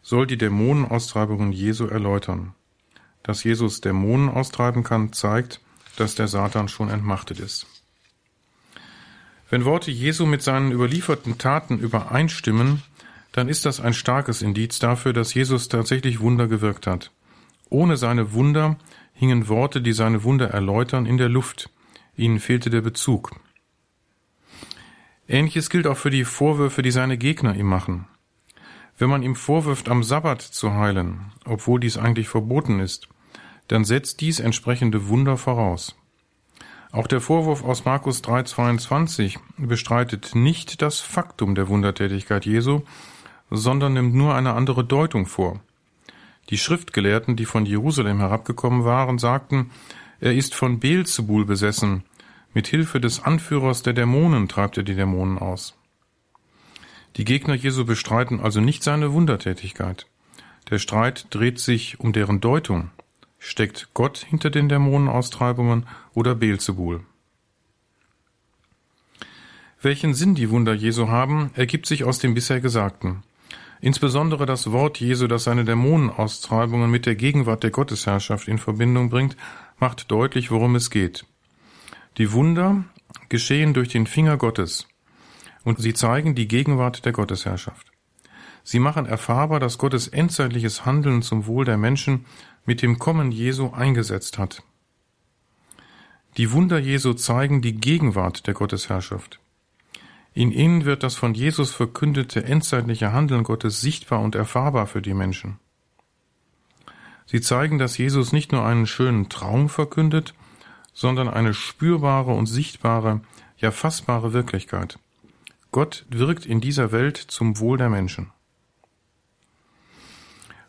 [0.00, 2.54] soll die Dämonenaustreibungen Jesu erläutern.
[3.22, 5.60] Dass Jesus Dämonen austreiben kann, zeigt,
[5.96, 7.66] dass der Satan schon entmachtet ist.
[9.50, 12.82] Wenn Worte Jesu mit seinen überlieferten Taten übereinstimmen,
[13.32, 17.10] dann ist das ein starkes Indiz dafür, dass Jesus tatsächlich Wunder gewirkt hat.
[17.70, 18.76] Ohne seine Wunder
[19.14, 21.70] hingen Worte, die seine Wunder erläutern, in der Luft.
[22.14, 23.32] Ihnen fehlte der Bezug.
[25.26, 28.06] Ähnliches gilt auch für die Vorwürfe, die seine Gegner ihm machen.
[28.98, 33.08] Wenn man ihm vorwirft, am Sabbat zu heilen, obwohl dies eigentlich verboten ist,
[33.68, 35.96] dann setzt dies entsprechende Wunder voraus.
[36.90, 42.82] Auch der Vorwurf aus Markus 3,22 bestreitet nicht das Faktum der Wundertätigkeit Jesu,
[43.52, 45.60] sondern nimmt nur eine andere Deutung vor.
[46.50, 49.70] Die Schriftgelehrten, die von Jerusalem herabgekommen waren, sagten,
[50.20, 52.04] er ist von Beelzebul besessen,
[52.54, 55.74] mit Hilfe des Anführers der Dämonen treibt er die Dämonen aus.
[57.16, 60.06] Die Gegner Jesu bestreiten also nicht seine Wundertätigkeit.
[60.70, 62.90] Der Streit dreht sich um deren Deutung.
[63.38, 67.04] Steckt Gott hinter den Dämonenaustreibungen oder Beelzebul?
[69.80, 73.24] Welchen Sinn die Wunder Jesu haben, ergibt sich aus dem bisher Gesagten.
[73.84, 79.36] Insbesondere das Wort Jesu, das seine Dämonenaustreibungen mit der Gegenwart der Gottesherrschaft in Verbindung bringt,
[79.80, 81.26] macht deutlich, worum es geht.
[82.16, 82.84] Die Wunder
[83.28, 84.86] geschehen durch den Finger Gottes
[85.64, 87.90] und sie zeigen die Gegenwart der Gottesherrschaft.
[88.62, 92.24] Sie machen erfahrbar, dass Gottes endzeitliches Handeln zum Wohl der Menschen
[92.64, 94.62] mit dem Kommen Jesu eingesetzt hat.
[96.36, 99.41] Die Wunder Jesu zeigen die Gegenwart der Gottesherrschaft.
[100.34, 105.14] In ihnen wird das von Jesus verkündete endzeitliche Handeln Gottes sichtbar und erfahrbar für die
[105.14, 105.58] Menschen.
[107.26, 110.34] Sie zeigen, dass Jesus nicht nur einen schönen Traum verkündet,
[110.94, 113.20] sondern eine spürbare und sichtbare,
[113.58, 114.98] ja fassbare Wirklichkeit.
[115.70, 118.30] Gott wirkt in dieser Welt zum Wohl der Menschen.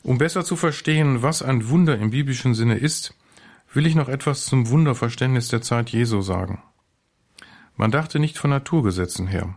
[0.02, 3.14] Um besser zu verstehen, was ein Wunder im biblischen Sinne ist,
[3.74, 6.62] will ich noch etwas zum Wunderverständnis der Zeit Jesu sagen.
[7.76, 9.56] Man dachte nicht von Naturgesetzen her.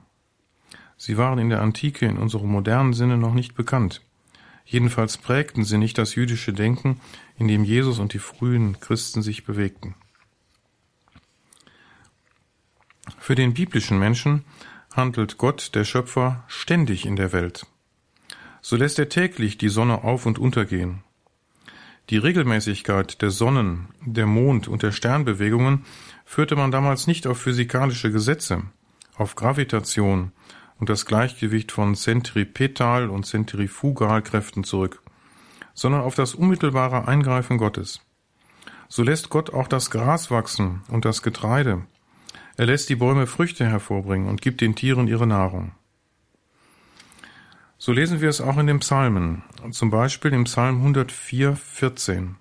[0.97, 4.03] Sie waren in der Antike in unserem modernen Sinne noch nicht bekannt.
[4.65, 7.01] Jedenfalls prägten sie nicht das jüdische Denken,
[7.39, 9.95] in dem Jesus und die frühen Christen sich bewegten.
[13.19, 14.45] Für den biblischen Menschen
[14.93, 17.67] handelt Gott, der Schöpfer, ständig in der Welt.
[18.61, 21.05] So lässt er täglich die Sonne auf und untergehen.
[22.11, 25.85] Die Regelmäßigkeit der Sonnen, der Mond und der Sternbewegungen
[26.25, 28.63] führte man damals nicht auf physikalische Gesetze,
[29.17, 30.31] auf Gravitation
[30.79, 35.03] und das Gleichgewicht von Zentripetal- und Zentrifugalkräften zurück,
[35.75, 38.01] sondern auf das unmittelbare Eingreifen Gottes.
[38.89, 41.87] So lässt Gott auch das Gras wachsen und das Getreide,
[42.59, 45.73] er lässt die Bäume Früchte hervorbringen und gibt den Tieren ihre Nahrung.
[47.79, 52.37] So lesen wir es auch in den Psalmen, zum Beispiel im Psalm 104, 14.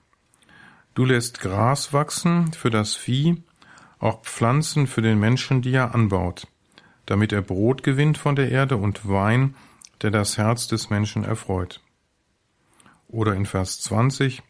[0.93, 3.43] Du lässt Gras wachsen für das Vieh,
[3.99, 6.47] auch Pflanzen für den Menschen, die er anbaut,
[7.05, 9.55] damit er Brot gewinnt von der Erde und Wein,
[10.01, 11.81] der das Herz des Menschen erfreut.
[13.09, 14.41] Oder in Vers 20,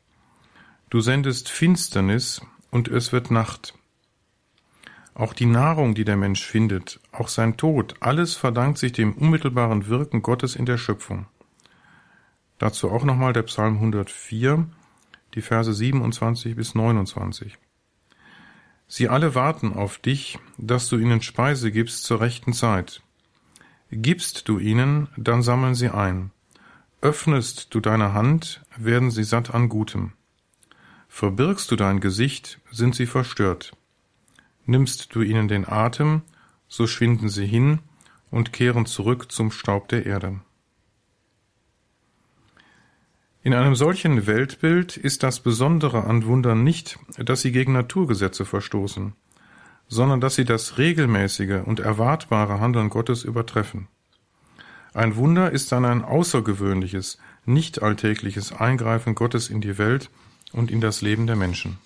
[0.92, 3.74] Du sendest Finsternis und es wird Nacht,
[5.16, 9.88] auch die Nahrung, die der Mensch findet, auch sein Tod, alles verdankt sich dem unmittelbaren
[9.88, 11.26] Wirken Gottes in der Schöpfung.
[12.58, 14.68] Dazu auch nochmal der Psalm 104,
[15.34, 17.58] die Verse 27 bis 29.
[18.88, 23.02] Sie alle warten auf dich, dass du ihnen Speise gibst zur rechten Zeit.
[23.92, 26.32] Gibst du ihnen, dann sammeln sie ein.
[27.02, 30.12] Öffnest du deine Hand, werden sie satt an Gutem.
[31.08, 33.72] Verbirgst du dein Gesicht, sind sie verstört.
[34.66, 36.22] Nimmst du ihnen den Atem,
[36.68, 37.80] so schwinden sie hin
[38.32, 40.40] und kehren zurück zum Staub der Erde.
[43.44, 49.14] In einem solchen Weltbild ist das Besondere an Wundern nicht, dass sie gegen Naturgesetze verstoßen,
[49.88, 53.88] sondern dass sie das regelmäßige und erwartbare Handeln Gottes übertreffen.
[54.96, 60.10] Ein Wunder ist dann ein außergewöhnliches, nicht alltägliches Eingreifen Gottes in die Welt
[60.52, 61.78] und in das Leben der Menschen.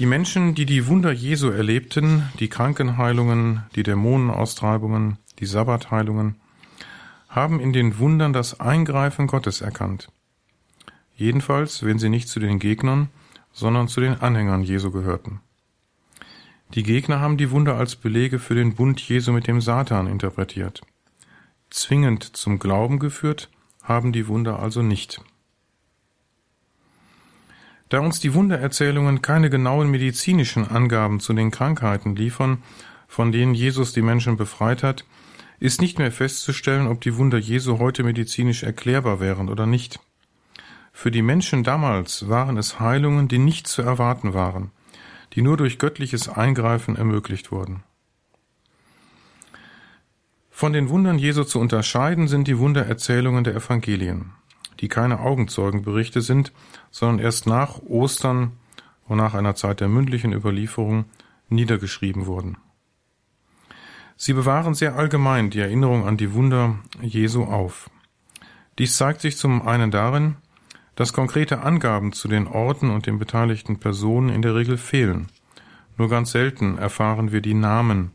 [0.00, 6.36] Die Menschen, die die Wunder Jesu erlebten, die Krankenheilungen, die Dämonenaustreibungen, die Sabbatheilungen,
[7.28, 10.10] haben in den Wundern das Eingreifen Gottes erkannt.
[11.16, 13.10] Jedenfalls, wenn sie nicht zu den Gegnern,
[13.52, 15.40] sondern zu den Anhängern Jesu gehörten.
[16.72, 20.80] Die Gegner haben die Wunder als Belege für den Bund Jesu mit dem Satan interpretiert.
[21.68, 23.50] Zwingend zum Glauben geführt
[23.82, 25.20] haben die Wunder also nicht.
[27.90, 32.62] Da uns die Wundererzählungen keine genauen medizinischen Angaben zu den Krankheiten liefern,
[33.08, 35.04] von denen Jesus die Menschen befreit hat,
[35.58, 39.98] ist nicht mehr festzustellen, ob die Wunder Jesu heute medizinisch erklärbar wären oder nicht.
[40.92, 44.70] Für die Menschen damals waren es Heilungen, die nicht zu erwarten waren,
[45.32, 47.82] die nur durch göttliches Eingreifen ermöglicht wurden.
[50.48, 54.32] Von den Wundern Jesu zu unterscheiden sind die Wundererzählungen der Evangelien,
[54.80, 56.52] die keine Augenzeugenberichte sind,
[56.90, 58.52] sondern erst nach Ostern
[59.06, 61.04] und nach einer Zeit der mündlichen Überlieferung
[61.48, 62.56] niedergeschrieben wurden.
[64.16, 67.90] Sie bewahren sehr allgemein die Erinnerung an die Wunder Jesu auf.
[68.78, 70.36] Dies zeigt sich zum einen darin,
[70.94, 75.28] dass konkrete Angaben zu den Orten und den beteiligten Personen in der Regel fehlen.
[75.96, 78.12] Nur ganz selten erfahren wir die Namen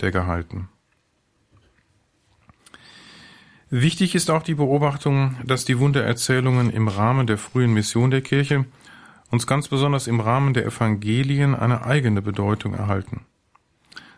[0.00, 0.68] der Gehalten.
[3.70, 8.64] Wichtig ist auch die Beobachtung, dass die Wundererzählungen im Rahmen der frühen Mission der Kirche
[9.30, 13.26] uns ganz besonders im Rahmen der Evangelien eine eigene Bedeutung erhalten.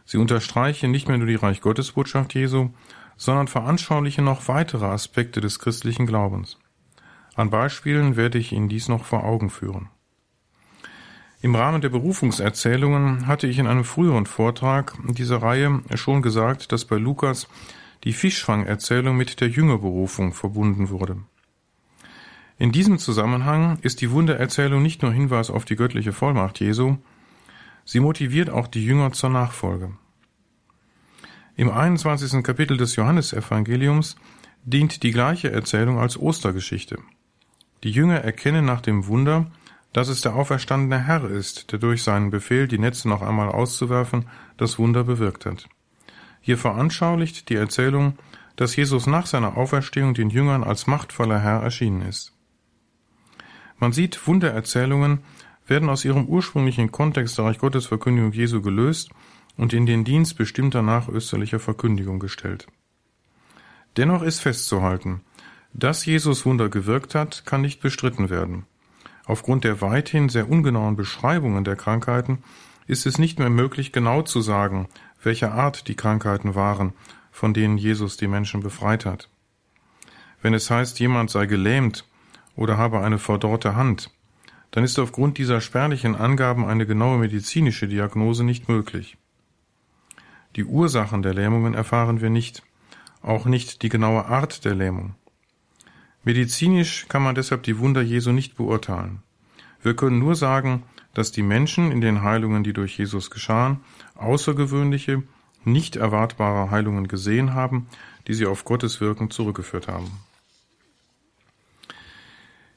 [0.05, 2.71] Sie unterstreichen nicht mehr nur die Reich Gottes Botschaft Jesu,
[3.17, 6.57] sondern veranschaulichen noch weitere Aspekte des christlichen Glaubens.
[7.35, 9.89] An Beispielen werde ich Ihnen dies noch vor Augen führen.
[11.43, 16.85] Im Rahmen der Berufungserzählungen hatte ich in einem früheren Vortrag dieser Reihe schon gesagt, dass
[16.85, 17.49] bei Lukas
[18.05, 21.19] die Fischfangerzählung mit der Jüngerberufung verbunden wurde.
[22.59, 26.99] In diesem Zusammenhang ist die Wundererzählung nicht nur Hinweis auf die göttliche Vollmacht Jesu,
[27.85, 29.93] sie motiviert auch die Jünger zur Nachfolge.
[31.57, 32.43] Im 21.
[32.43, 34.17] Kapitel des Johannesevangeliums
[34.65, 36.99] dient die gleiche Erzählung als Ostergeschichte.
[37.83, 39.51] Die Jünger erkennen nach dem Wunder,
[39.93, 44.27] dass es der auferstandene Herr ist, der durch seinen Befehl, die Netze noch einmal auszuwerfen,
[44.57, 45.69] das Wunder bewirkt hat.
[46.41, 48.19] Hier veranschaulicht die Erzählung,
[48.57, 52.33] dass Jesus nach seiner Auferstehung den Jüngern als machtvoller Herr erschienen ist.
[53.79, 55.21] Man sieht, Wundererzählungen
[55.67, 59.11] werden aus ihrem ursprünglichen Kontext der Reich Gottes Verkündigung Jesu gelöst
[59.57, 62.67] und in den Dienst bestimmter nachösterlicher Verkündigung gestellt.
[63.97, 65.23] Dennoch ist festzuhalten,
[65.73, 68.67] dass Jesus Wunder gewirkt hat, kann nicht bestritten werden.
[69.25, 72.43] Aufgrund der weithin sehr ungenauen Beschreibungen der Krankheiten
[72.87, 74.89] ist es nicht mehr möglich, genau zu sagen,
[75.23, 76.93] welcher Art die Krankheiten waren,
[77.31, 79.29] von denen Jesus die Menschen befreit hat.
[80.43, 82.07] Wenn es heißt, jemand sei gelähmt
[82.57, 84.11] oder habe eine verdorrte Hand,
[84.71, 89.17] dann ist aufgrund dieser spärlichen Angaben eine genaue medizinische Diagnose nicht möglich.
[90.57, 92.63] Die Ursachen der Lähmungen erfahren wir nicht,
[93.23, 95.15] auch nicht die genaue Art der Lähmung.
[96.25, 99.23] Medizinisch kann man deshalb die Wunder Jesu nicht beurteilen.
[99.83, 100.83] Wir können nur sagen,
[101.15, 103.81] dass die Menschen in den Heilungen, die durch Jesus geschahen,
[104.15, 105.23] außergewöhnliche,
[105.65, 107.89] nicht erwartbare Heilungen gesehen haben,
[108.27, 110.11] die sie auf Gottes Wirken zurückgeführt haben.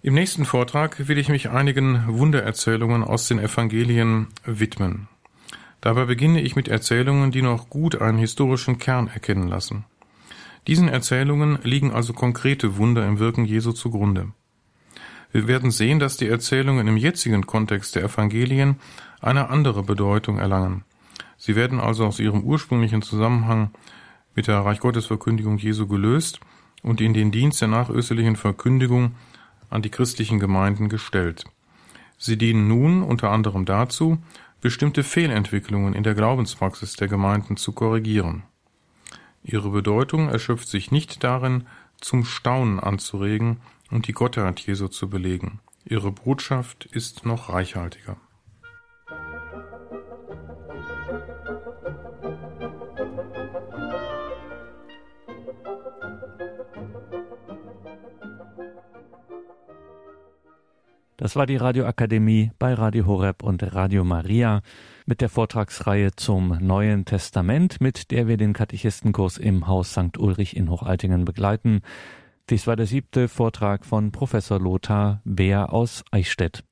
[0.01, 5.07] Im nächsten Vortrag will ich mich einigen Wundererzählungen aus den Evangelien widmen.
[5.79, 9.86] Dabei beginne ich mit Erzählungen, die noch gut einen historischen Kern erkennen lassen.
[10.67, 14.31] Diesen Erzählungen liegen also konkrete Wunder im Wirken Jesu zugrunde.
[15.34, 18.75] Wir werden sehen, dass die Erzählungen im jetzigen Kontext der Evangelien
[19.19, 20.84] eine andere Bedeutung erlangen.
[21.38, 23.71] Sie werden also aus ihrem ursprünglichen Zusammenhang
[24.36, 26.39] mit der Reich Gottes Verkündigung Jesu gelöst
[26.84, 29.15] und in den Dienst der nachösterlichen Verkündigung
[29.71, 31.45] an die christlichen Gemeinden gestellt.
[32.19, 34.19] Sie dienen nun unter anderem dazu,
[34.61, 38.43] bestimmte Fehlentwicklungen in der Glaubenspraxis der Gemeinden zu korrigieren.
[39.43, 41.65] Ihre Bedeutung erschöpft sich nicht darin,
[41.99, 43.57] zum Staunen anzuregen
[43.94, 45.60] und die Gottheit Jesu zu belegen.
[45.86, 48.18] Ihre Botschaft ist noch reichhaltiger.
[61.18, 64.62] Das war die Radioakademie bei Radio Horeb und Radio Maria
[65.06, 70.18] mit der Vortragsreihe zum Neuen Testament, mit der wir den Katechistenkurs im Haus St.
[70.18, 71.82] Ulrich in Hochaltingen begleiten.
[72.50, 76.66] Dies war der siebte Vortrag von Professor Lothar Beer aus Eichstätt.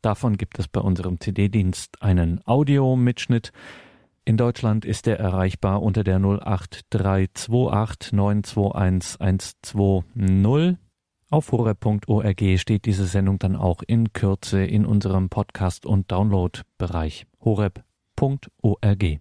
[0.00, 3.50] Davon gibt es bei unserem CD-Dienst einen Audiomitschnitt.
[4.24, 10.78] In Deutschland ist er erreichbar unter der 08328 921 120.
[11.30, 19.18] Auf horeb.org steht diese Sendung dann auch in Kürze in unserem Podcast- und Download-Bereich horeb.org.